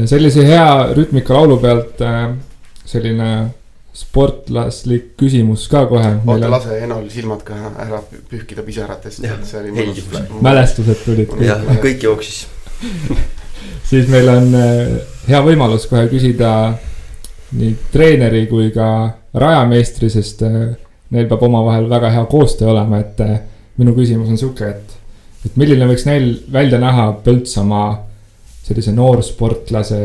Sellise 0.07 0.45
hea 0.47 0.93
rütmika 0.95 1.33
laulu 1.33 1.57
pealt 1.61 2.01
äh, 2.01 2.29
selline 2.85 3.29
sportlaslik 3.99 5.15
küsimus 5.19 5.67
ka 5.71 5.85
kohe. 5.89 6.11
oota, 6.25 6.49
lase 6.51 6.77
Enol 6.85 7.09
silmad 7.11 7.41
ka 7.43 7.57
ära 7.83 8.01
pühkida 8.29 8.63
pisaratest, 8.63 9.23
et 9.25 9.45
see 9.47 9.59
oli 9.59 9.73
mõnus. 9.75 10.05
mälestused 10.45 11.03
tulid. 11.05 11.33
jah, 11.43 11.63
kõik 11.83 12.05
jooksis. 12.07 12.45
siis 13.89 14.07
meil 14.11 14.29
on 14.31 14.53
äh, 14.55 14.99
hea 15.27 15.41
võimalus 15.45 15.89
kohe 15.89 16.05
küsida 16.11 16.51
nii 17.59 17.73
treeneri 17.91 18.45
kui 18.47 18.69
ka 18.71 18.89
rajameistri, 19.33 20.09
sest 20.13 20.45
äh, 20.47 20.59
neil 21.09 21.27
peab 21.27 21.43
omavahel 21.49 21.89
väga 21.89 22.13
hea 22.13 22.25
koostöö 22.29 22.69
olema, 22.71 23.01
et 23.01 23.19
minu 23.81 23.95
küsimus 23.97 24.29
on 24.29 24.37
sihuke, 24.37 24.69
et, 24.69 24.99
et 25.47 25.57
milline 25.57 25.87
võiks 25.89 26.05
neil 26.05 26.35
välja 26.53 26.79
näha 26.81 27.09
Põltsamaa 27.25 27.89
sellise 28.69 28.93
noorsportlase 28.93 30.01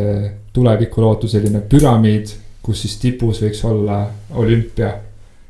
tulevikulootu 0.55 1.29
selline 1.29 1.61
püramiid, 1.69 2.33
kus 2.65 2.85
siis 2.85 2.97
tipus 3.03 3.43
võiks 3.45 3.61
olla 3.69 4.01
olümpia. 4.41 4.95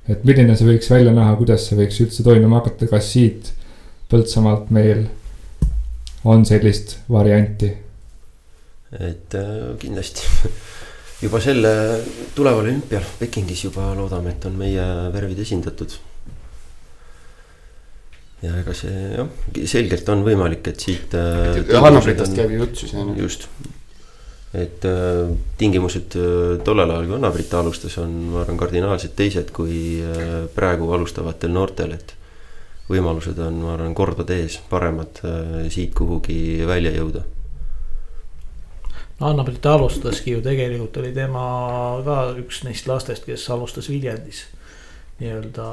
et 0.08 0.24
milline 0.24 0.56
see 0.56 0.66
võiks 0.68 0.90
välja 0.90 1.14
näha, 1.14 1.36
kuidas 1.38 1.68
see 1.68 1.78
võiks 1.78 2.00
üldse 2.04 2.26
toimuma 2.26 2.60
hakata, 2.60 2.90
kas 2.90 3.12
siit 3.16 3.52
Põltsamaalt 4.04 4.68
meil 4.70 5.06
on 6.28 6.44
sellist 6.46 6.98
varianti 7.10 7.70
et 9.00 9.34
äh, 9.34 9.74
kindlasti 9.80 10.26
juba 11.24 11.40
selle 11.42 11.70
tuleval 12.34 12.64
olümpial 12.64 13.04
Pekingis 13.18 13.64
juba 13.66 13.90
loodame, 13.96 14.34
et 14.34 14.44
on 14.46 14.58
meie 14.58 14.84
värvid 15.14 15.40
esindatud. 15.44 15.96
Ja 18.44 18.56
ega 18.60 18.74
see 18.76 18.94
jah, 19.14 19.30
selgelt 19.70 20.08
on 20.12 20.24
võimalik, 20.26 20.66
et 20.72 20.84
siit. 20.84 21.14
Hannapritast 21.14 22.36
käib 22.36 22.52
ju 22.54 22.64
jutt 22.64 22.82
siis 22.84 22.94
on 22.98 23.14
ju. 23.14 23.24
just, 23.24 23.48
et 24.54 24.84
äh, 24.86 25.32
tingimused 25.58 26.14
äh, 26.18 26.58
tollel 26.66 26.90
ajal, 26.90 27.08
kui 27.08 27.18
Anna-Britt 27.18 27.54
alustas, 27.58 27.96
on, 28.02 28.12
ma 28.32 28.42
arvan, 28.44 28.58
kardinaalselt 28.60 29.16
teised 29.18 29.50
kui 29.54 29.98
äh, 30.04 30.44
praegu 30.54 30.92
alustavatel 30.94 31.54
noortel, 31.54 31.96
et 31.96 32.14
võimalused 32.90 33.38
on, 33.42 33.62
ma 33.64 33.74
arvan, 33.74 33.94
kordade 33.96 34.36
ees 34.44 34.60
paremad 34.70 35.22
äh, 35.26 35.64
siit 35.74 35.94
kuhugi 35.96 36.38
välja 36.68 36.94
jõuda. 36.94 37.24
no 39.20 39.30
Anna-Priit 39.30 39.66
alustaski 39.66 40.36
ju 40.36 40.42
tegelikult 40.42 40.96
oli 41.02 41.14
tema 41.16 41.44
ka 42.06 42.18
üks 42.38 42.62
neist 42.66 42.86
lastest, 42.90 43.26
kes 43.26 43.48
alustas 43.50 43.88
Viljandis 43.90 44.44
nii-öelda 45.20 45.66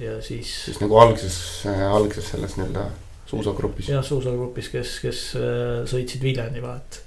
ja 0.00 0.20
siis 0.22 0.52
siis 0.64 0.80
nagu 0.80 0.98
algses, 1.00 1.38
algses 1.90 2.30
selles 2.30 2.56
nii-öelda 2.58 2.86
suusagrupis. 3.26 3.88
jah, 3.88 4.04
suusagrupis, 4.04 4.70
kes, 4.72 4.98
kes 5.02 5.22
äh, 5.40 5.84
sõitsid 5.88 6.22
Viljandi 6.22 6.62
vahet. 6.62 7.00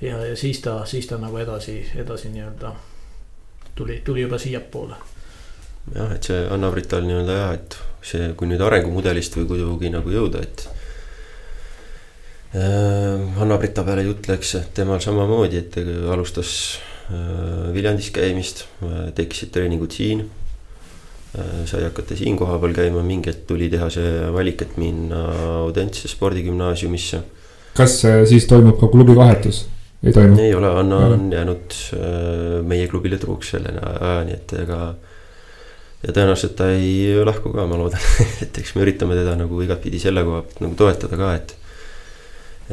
ja, 0.00 0.20
ja 0.26 0.36
siis 0.36 0.60
ta, 0.64 0.80
siis 0.86 1.08
ta 1.10 1.18
nagu 1.20 1.38
edasi, 1.40 1.80
edasi 1.96 2.32
nii-öelda 2.34 2.74
tuli, 3.74 4.00
tuli 4.04 4.26
juba 4.26 4.38
siiapoole. 4.38 4.98
jah, 5.94 6.12
et 6.14 6.28
see 6.28 6.44
Anna-Brital 6.50 7.06
nii-öelda 7.08 7.38
jah, 7.38 7.54
et 7.56 7.78
see, 8.02 8.32
kui 8.36 8.50
nüüd 8.50 8.62
arengumudelist 8.64 9.40
või 9.40 9.48
kuidagi 9.54 9.94
nagu 9.96 10.12
jõuda, 10.12 10.44
et 10.44 10.68
äh, 12.54 13.40
Anna-Brita 13.40 13.84
peale 13.86 14.04
jutt 14.06 14.28
läks, 14.30 14.56
temal 14.76 15.00
samamoodi, 15.00 15.64
et 15.64 15.72
ta 15.74 15.86
alustas 16.12 16.52
äh, 17.08 17.72
Viljandis 17.74 18.12
käimist 18.14 18.66
äh,, 18.84 19.08
tekkisid 19.16 19.56
treeningud 19.56 19.96
siin 19.96 20.26
äh,. 20.28 20.39
Sai 21.66 21.84
hakata 21.84 22.16
siin 22.18 22.38
kohapeal 22.38 22.72
käima, 22.74 23.02
mingi 23.06 23.30
hetk 23.30 23.44
tuli 23.46 23.68
teha 23.70 23.86
see 23.92 24.14
valik, 24.34 24.64
et 24.66 24.78
minna 24.80 25.26
Audentse 25.60 26.08
spordigümnaasiumisse. 26.10 27.20
kas 27.76 28.00
äh, 28.04 28.24
siis 28.26 28.48
toimub 28.50 28.80
ka 28.80 28.88
klubi 28.90 29.14
vahetus? 29.16 29.68
ei 30.02 30.12
toimu? 30.12 30.40
ei 30.40 30.54
ole, 30.54 30.72
Anna 30.80 30.96
on 30.96 31.32
jäänud 31.32 31.76
äh, 31.94 32.66
meie 32.66 32.88
klubile 32.88 33.18
truuks 33.18 33.54
selle 33.54 33.72
ajani, 33.78 34.32
et 34.32 34.52
ega. 34.62 34.80
ja 36.02 36.12
tõenäoliselt 36.16 36.56
ta 36.56 36.70
ei 36.72 37.14
lahku 37.24 37.52
ka, 37.54 37.66
ma 37.68 37.78
loodan, 37.78 38.02
et 38.44 38.58
eks 38.62 38.74
me 38.74 38.84
üritame 38.86 39.18
teda 39.18 39.36
nagu 39.38 39.62
igatpidi 39.62 40.00
selle 40.02 40.24
koha 40.26 40.42
pealt 40.46 40.62
nagu 40.64 40.78
toetada 40.78 41.20
ka, 41.20 41.32
et. 41.36 41.54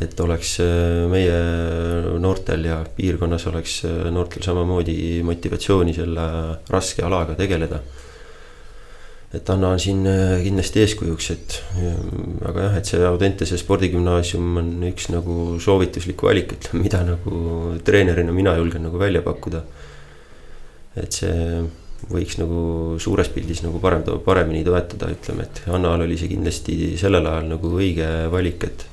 et 0.07 0.19
oleks 0.23 0.57
äh, 0.63 1.05
meie 1.11 1.37
noortel 2.23 2.65
ja 2.71 2.81
piirkonnas 2.97 3.47
oleks 3.51 3.79
äh, 3.85 4.09
noortel 4.13 4.45
samamoodi 4.45 5.21
motivatsiooni 5.27 5.93
selle 5.97 6.27
raske 6.73 7.05
alaga 7.05 7.35
tegeleda. 7.37 7.81
Et 9.37 9.49
Anna 9.53 9.71
on 9.75 9.81
siin 9.81 10.05
äh, 10.09 10.39
kindlasti 10.43 10.81
eeskujuks, 10.83 11.29
et 11.35 11.57
äh, 11.77 11.97
aga 12.47 12.67
jah, 12.67 12.77
et 12.79 12.89
see 12.89 13.01
Audentese 13.05 13.59
spordigümnaasium 13.61 14.61
on 14.61 14.71
üks 14.89 15.09
nagu 15.13 15.57
soovituslik 15.63 16.23
valik, 16.25 16.55
ütleme, 16.57 16.85
mida 16.87 17.03
nagu 17.05 17.41
treenerina 17.85 18.35
mina 18.35 18.55
julgen 18.57 18.87
nagu 18.87 19.01
välja 19.01 19.23
pakkuda. 19.25 19.63
et 20.97 21.13
see 21.13 21.61
võiks 22.09 22.37
nagu 22.39 22.59
suures 23.01 23.29
pildis 23.33 23.61
nagu 23.65 23.81
parem, 23.81 24.03
paremini 24.25 24.63
toetada, 24.65 25.11
ütleme, 25.13 25.45
et 25.45 25.63
Annal 25.73 26.05
oli 26.05 26.17
see 26.17 26.31
kindlasti 26.31 26.95
sellel 26.97 27.25
ajal 27.29 27.51
nagu 27.51 27.73
õige 27.77 28.09
valik, 28.33 28.65
et 28.65 28.85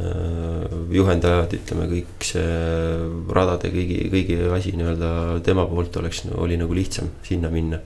äh, 0.00 0.80
juhendajad, 0.96 1.56
ütleme 1.60 1.88
kõik 1.92 2.28
see 2.32 2.50
radade 3.36 3.72
kõigi, 3.74 4.02
kõigi 4.12 4.42
asi 4.56 4.76
nii-öelda 4.76 5.40
tema 5.44 5.68
poolt 5.68 6.00
oleks, 6.00 6.24
oli 6.40 6.60
nagu 6.60 6.76
lihtsam 6.76 7.12
sinna 7.26 7.52
minna 7.52 7.80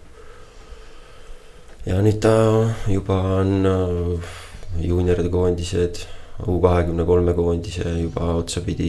ja 1.87 2.01
nüüd 2.05 2.20
ta 2.24 2.35
juba 2.89 3.20
on 3.41 3.55
äh, 3.68 4.35
juunioride 4.85 5.30
koondised, 5.32 6.05
U 6.51 6.57
kahekümne 6.59 7.05
kolme 7.07 7.30
koondise 7.30 7.93
juba 7.95 8.32
otsapidi 8.41 8.89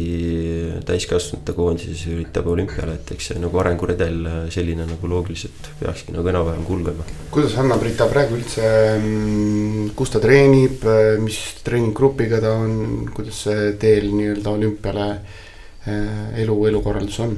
täiskasvanute 0.81 1.53
koondises 1.53 1.99
üritab 2.09 2.47
olümpiale, 2.49 2.95
et 2.97 3.11
eks 3.13 3.27
see 3.29 3.41
nagu 3.43 3.59
arenguredel 3.61 4.17
äh, 4.25 4.39
selline 4.49 4.87
nagu 4.89 5.11
loogiliselt 5.11 5.69
peakski 5.77 6.15
nagu 6.15 6.31
enam-vähem 6.31 6.65
kulgema. 6.65 7.05
kuidas 7.31 7.53
Hanna-Brita 7.59 8.09
praegu 8.09 8.39
üldse, 8.39 8.71
kus 9.95 10.15
ta 10.15 10.23
treenib, 10.23 10.87
mis 11.21 11.41
treeninggrupiga 11.67 12.41
ta 12.41 12.55
on, 12.63 13.11
kuidas 13.13 13.45
see 13.45 13.75
teel 13.77 14.09
nii-öelda 14.15 14.55
olümpiale 14.57 15.11
äh, 15.13 16.39
elu, 16.41 16.57
elukorraldus 16.71 17.21
on? 17.27 17.37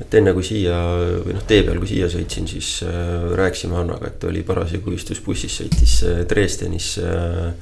Et 0.00 0.14
enne 0.18 0.32
kui 0.36 0.44
siia 0.44 0.76
või 1.24 1.34
noh, 1.36 1.44
tee 1.48 1.62
peal, 1.64 1.80
kui 1.80 1.88
siia 1.88 2.08
sõitsin, 2.12 2.48
siis 2.50 2.82
äh, 2.84 3.32
rääkisime 3.38 3.78
Hannaga, 3.78 4.10
et 4.10 4.24
oli 4.28 4.42
parasjagu 4.46 4.92
istus 4.92 5.22
bussis, 5.24 5.56
sõitis 5.62 5.98
äh, 6.04 6.22
Dresdenis 6.28 6.92
äh, 7.00 7.52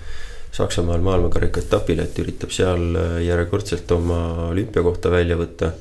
Saksamaal 0.55 1.03
maailmakarika 1.03 1.63
etapile, 1.63 2.07
et 2.07 2.19
üritab 2.23 2.53
seal 2.55 2.99
äh, 2.99 3.17
järjekordselt 3.29 3.91
oma 3.95 4.51
olümpiakohta 4.51 5.15
välja 5.15 5.39
võtta. 5.39 5.73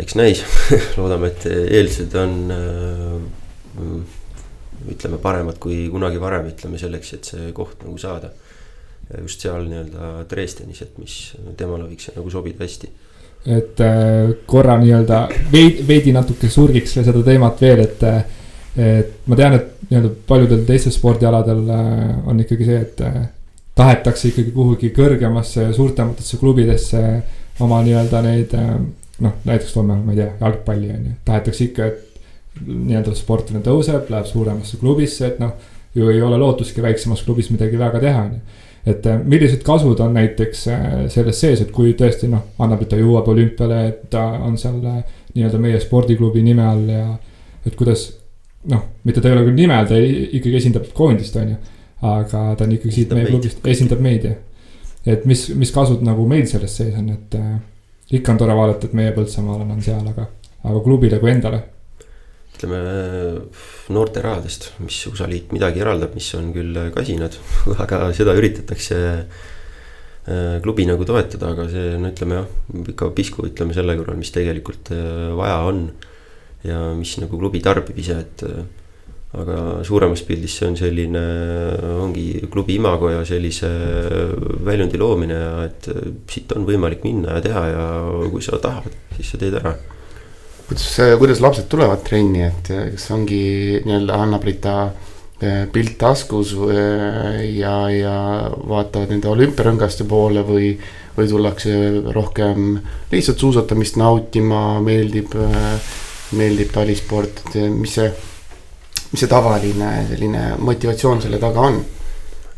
eks 0.00 0.16
näis, 0.20 0.44
loodame, 1.00 1.32
et 1.32 1.48
eeldused 1.48 2.20
on 2.20 2.36
äh, 2.54 4.16
ütleme 4.90 5.18
paremad 5.20 5.56
kui 5.60 5.86
kunagi 5.92 6.20
varem, 6.20 6.52
ütleme 6.52 6.80
selleks, 6.80 7.16
et 7.16 7.32
see 7.32 7.52
koht 7.56 7.84
nagu 7.86 7.96
saada. 8.00 8.34
just 9.24 9.42
seal 9.42 9.64
nii-öelda 9.66 10.26
Dresdenis, 10.30 10.84
et 10.84 10.98
mis 11.00 11.14
temale 11.58 11.88
võiks 11.88 12.12
nagu 12.14 12.30
sobida 12.30 12.62
hästi 12.62 12.92
et 13.46 13.80
äh, 13.80 14.34
korra 14.46 14.76
nii-öelda 14.80 15.24
veidi, 15.52 15.84
veidi 15.88 16.12
natuke 16.12 16.48
surgiks 16.52 16.98
seda 16.98 17.22
teemat 17.24 17.60
veel, 17.60 17.86
et. 17.86 18.06
et 18.76 19.26
ma 19.26 19.36
tean, 19.36 19.56
et 19.56 19.80
nii-öelda 19.90 20.10
paljudel 20.26 20.62
teistel 20.68 20.92
spordialadel 20.94 21.64
äh, 21.74 22.28
on 22.28 22.40
ikkagi 22.40 22.68
see, 22.68 22.78
et 22.84 23.00
äh, 23.02 23.16
tahetakse 23.74 24.30
ikkagi 24.30 24.52
kuhugi 24.54 24.92
kõrgemasse 24.94 25.70
suurtematesse 25.74 26.38
klubidesse 26.38 27.02
oma 27.64 27.80
nii-öelda 27.86 28.22
neid 28.22 28.54
äh, 28.54 28.70
noh, 29.20 29.34
näiteks 29.44 29.74
toome, 29.74 29.98
ma 30.04 30.14
ei 30.14 30.22
tea, 30.22 30.30
jalgpalli 30.40 30.92
on 30.94 31.10
ju, 31.10 31.16
tahetakse 31.26 31.66
ikka, 31.66 31.90
et 31.90 32.66
nii-öelda 32.66 33.16
sportlane 33.18 33.62
tõuseb, 33.66 34.08
läheb 34.12 34.30
suuremasse 34.30 34.78
klubisse, 34.80 35.26
et 35.26 35.42
noh, 35.42 35.52
ju 35.94 36.10
ei 36.12 36.22
ole 36.22 36.38
lootuski 36.38 36.82
väiksemas 36.84 37.24
klubis 37.26 37.50
midagi 37.50 37.78
väga 37.78 38.02
teha, 38.02 38.24
on 38.28 38.38
ju 38.38 38.58
et 38.86 39.06
äh, 39.06 39.18
millised 39.24 39.62
kasud 39.66 40.00
on 40.00 40.14
näiteks 40.16 40.66
äh, 40.68 40.84
selles 41.12 41.40
sees, 41.40 41.60
et 41.60 41.70
kui 41.74 41.92
tõesti 41.98 42.28
noh, 42.32 42.46
annab, 42.58 42.82
et 42.82 42.88
ta 42.88 42.96
jõuab 43.00 43.28
olümpiale, 43.28 43.80
et 43.88 44.06
ta 44.10 44.22
on 44.46 44.56
seal 44.58 44.78
äh, 44.88 45.02
nii-öelda 45.34 45.58
meie 45.62 45.80
spordiklubi 45.80 46.42
nime 46.42 46.64
all 46.66 46.88
ja 46.88 47.04
et 47.66 47.76
kuidas 47.76 48.06
noh, 48.70 48.82
mitte 49.04 49.20
ta 49.20 49.28
ei 49.28 49.36
ole 49.36 49.44
küll 49.48 49.58
nime 49.60 49.76
all, 49.76 49.86
ta 49.88 49.98
ei- 50.00 50.28
ikkagi 50.38 50.56
esindab 50.62 50.88
koondist, 50.96 51.36
on 51.36 51.48
ju. 51.54 51.58
aga 52.02 52.54
ta 52.56 52.64
on 52.64 52.72
ikkagi 52.72 52.94
siit 52.94 53.10
meie 53.12 53.26
klubist, 53.28 53.60
esindab 53.68 54.00
meid 54.00 54.24
jah. 54.24 54.38
et 55.06 55.24
mis, 55.28 55.48
mis 55.56 55.72
kasud 55.72 56.00
nagu 56.04 56.24
meil 56.28 56.46
selles 56.48 56.76
sees 56.80 56.94
on, 56.96 57.10
et 57.12 57.36
äh, 57.36 57.58
ikka 58.16 58.32
on 58.32 58.38
tore 58.40 58.56
vaadata, 58.56 58.88
et 58.88 58.96
meie 58.96 59.12
Põltsamaal 59.16 59.60
on 59.66 59.82
seal, 59.84 60.06
aga, 60.08 60.24
aga 60.64 60.80
klubile 60.84 61.18
kui 61.20 61.30
endale. 61.30 61.60
Ütleme 62.60 62.80
noorte 63.88 64.20
rahadest, 64.20 64.74
mis 64.84 64.98
USA 65.08 65.28
liit 65.30 65.54
midagi 65.54 65.80
eraldab, 65.80 66.12
mis 66.14 66.28
on 66.36 66.52
küll 66.52 66.76
kasinad, 66.92 67.38
aga 67.82 68.10
seda 68.16 68.34
üritatakse 68.36 68.98
äh, 69.24 70.58
klubi 70.60 70.84
nagu 70.88 71.06
toetada, 71.08 71.54
aga 71.54 71.66
see 71.72 71.96
no 72.00 72.10
ütleme 72.12 72.42
jah, 72.42 72.50
ikka 72.92 73.08
pisku 73.16 73.46
ütleme 73.48 73.76
selle 73.76 73.96
kõrval, 73.96 74.20
mis 74.20 74.32
tegelikult 74.34 74.92
äh, 74.92 75.30
vaja 75.38 75.62
on. 75.70 75.88
ja 76.60 76.90
mis 76.92 77.14
nagu 77.16 77.38
klubi 77.40 77.62
tarbib 77.64 77.96
ise, 77.96 78.18
et 78.20 78.44
äh, 78.44 78.60
aga 79.40 79.80
suuremas 79.86 80.20
pildis 80.26 80.58
see 80.58 80.68
on 80.68 80.76
selline, 80.76 81.22
ongi 82.02 82.42
klubi 82.52 82.76
imago 82.76 83.08
ja 83.12 83.22
sellise 83.24 83.70
väljundi 84.66 84.98
loomine 85.00 85.38
ja 85.38 85.54
et 85.68 85.88
siit 86.28 86.52
on 86.52 86.66
võimalik 86.68 87.06
minna 87.06 87.38
ja 87.38 87.44
teha 87.46 87.64
ja 87.70 87.86
kui 88.28 88.42
sa 88.44 88.58
tahad, 88.60 88.92
siis 89.16 89.32
sa 89.32 89.40
teed 89.40 89.56
ära. 89.62 89.78
Kuidas, 90.70 91.18
kuidas 91.18 91.40
lapsed 91.42 91.66
tulevad 91.70 92.04
trenni, 92.06 92.44
et 92.46 92.70
kas 92.70 93.08
ongi 93.14 93.42
nii-öelda 93.82 94.18
Anna-Brita 94.22 94.74
eh, 95.42 95.64
pilt 95.72 95.96
taskus 95.98 96.54
eh, 96.70 97.40
ja, 97.58 97.74
ja 97.90 98.16
vaatavad 98.70 99.10
nende 99.10 99.30
olümpiarõngaste 99.32 100.06
poole 100.10 100.44
või, 100.46 100.72
või 101.16 101.30
tullakse 101.30 101.74
rohkem 102.14 102.76
lihtsalt 103.10 103.42
suusatamist 103.42 103.98
nautima, 103.98 104.78
meeldib, 104.84 105.34
eh, 105.34 105.94
meeldib 106.38 106.70
talisport, 106.74 107.42
et 107.50 107.62
mis 107.74 107.98
see 107.98 108.10
mis 109.10 109.24
see 109.24 109.30
tavaline 109.30 109.88
selline 110.06 110.42
motivatsioon 110.62 111.24
selle 111.24 111.40
taga 111.42 111.66
on? 111.66 111.80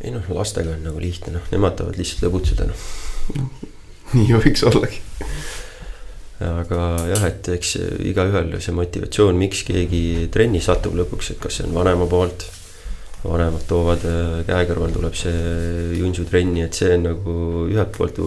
ei 0.03 0.11
noh, 0.13 0.27
lastega 0.37 0.75
on 0.75 0.83
nagu 0.85 1.01
lihtne, 1.01 1.39
noh, 1.39 1.45
nemad 1.55 1.79
tahavad 1.79 1.97
lihtsalt 1.97 2.27
lõbutseda, 2.27 2.69
noh 2.69 2.89
no,. 3.39 3.49
nii 4.19 4.35
võiks 4.37 4.67
ollagi. 4.69 5.01
Aga 6.47 6.81
jah, 7.11 7.29
et 7.29 7.53
eks 7.57 7.77
igaühel 8.11 8.57
see 8.61 8.75
motivatsioon, 8.77 9.39
miks 9.39 9.63
keegi 9.69 10.29
trenni 10.33 10.61
satub 10.65 10.97
lõpuks, 10.99 11.33
et 11.35 11.41
kas 11.43 11.61
see 11.61 11.69
on 11.69 11.79
vanema 11.79 12.09
poolt. 12.11 12.49
vanemad 13.23 13.63
toovad 13.69 14.05
äh, 14.09 14.43
käe 14.49 14.67
kõrval 14.67 14.93
tuleb 14.97 15.15
see 15.15 15.97
Junsu 16.01 16.25
trenni, 16.27 16.65
et 16.67 16.75
see 16.75 16.97
on 16.97 17.07
nagu 17.07 17.35
ühelt 17.71 17.97
poolt 17.97 18.19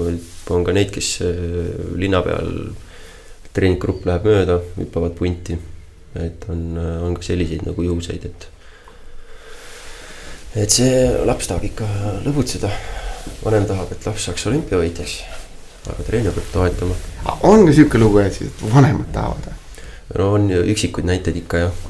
on 0.56 0.64
ka 0.64 0.76
neid, 0.76 0.92
kes 0.96 1.20
äh, 1.22 1.72
linna 2.00 2.24
peal 2.24 2.52
treeninggrupp 3.56 4.06
läheb 4.08 4.28
mööda, 4.28 4.60
hüppavad 4.80 5.16
punti 5.16 5.58
et 6.16 6.46
on, 6.50 6.78
on 6.78 7.16
ka 7.16 7.24
selliseid 7.26 7.66
nagu 7.68 7.84
juhuseid, 7.84 8.28
et. 8.30 8.48
et 10.64 10.72
see 10.72 10.92
laps 11.28 11.50
tahab 11.52 11.66
ikka 11.68 11.88
lõbutseda, 12.26 12.72
vanem 13.44 13.68
tahab, 13.68 13.92
et 13.92 14.08
laps 14.08 14.30
saaks 14.30 14.48
olümpiavõitjaks, 14.52 15.18
aga 15.92 16.08
treener 16.08 16.34
peab 16.36 16.50
toetama. 16.54 16.96
on 17.44 17.66
ka 17.66 17.74
sihuke 17.74 18.02
lugu, 18.02 18.20
et 18.24 18.34
siis 18.34 18.52
vanemad 18.74 19.12
tahavad 19.14 19.50
või? 19.50 19.60
no 20.20 20.32
on 20.38 20.50
üksikuid 20.56 21.06
näiteid 21.10 21.38
ikka 21.44 21.62
jah, 21.66 21.84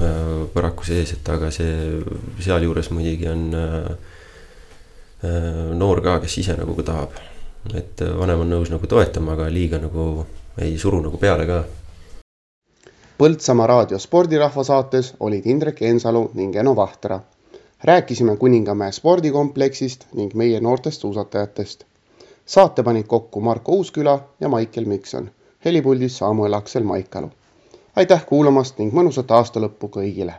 paraku 0.54 0.88
sees, 0.88 1.14
et 1.18 1.30
aga 1.30 1.52
see 1.52 2.02
sealjuures 2.43 2.91
muidugi 2.96 3.28
on 3.32 3.48
äh, 3.62 3.89
noor 5.76 6.02
ka, 6.06 6.20
kes 6.24 6.38
ise 6.43 6.58
nagu 6.60 6.76
ka 6.80 6.89
tahab. 6.91 7.18
et 7.74 8.06
vanem 8.20 8.46
on 8.46 8.54
nõus 8.58 8.70
nagu 8.74 8.88
toetama, 8.88 9.34
aga 9.34 9.50
liiga 9.50 9.82
nagu 9.82 10.26
ei 10.62 10.78
suru 10.80 11.02
nagu 11.04 11.18
peale 11.20 11.48
ka 11.50 11.64
Põltsamaa 13.16 13.66
raadio 13.72 13.98
spordirahva 14.04 14.64
saates 14.68 15.14
olid 15.24 15.46
Indrek 15.48 15.78
Ensalu 15.88 16.24
ning 16.36 16.56
Eno 16.56 16.74
Vahtra. 16.76 17.20
rääkisime 17.84 18.36
Kuningamäe 18.38 18.91
spordikompleksist 18.91 20.04
ning 20.14 20.34
meie 20.34 20.60
noortest 20.60 21.02
suusatajatest. 21.02 21.86
Saate 22.46 22.84
panid 22.84 23.04
kokku 23.08 23.41
Marko 23.41 23.72
Uusküla 23.72 24.20
ja 24.39 24.50
Maicel 24.50 24.86
Mikson, 24.86 25.32
helipuldis 25.66 26.18
Samuel 26.18 26.54
Aksel 26.54 26.84
Maikalu. 26.84 27.32
aitäh 27.96 28.26
kuulamast 28.26 28.78
ning 28.78 28.93
mõnusat 28.93 29.32
aastalõppu 29.32 29.88
kõigile 29.88 30.34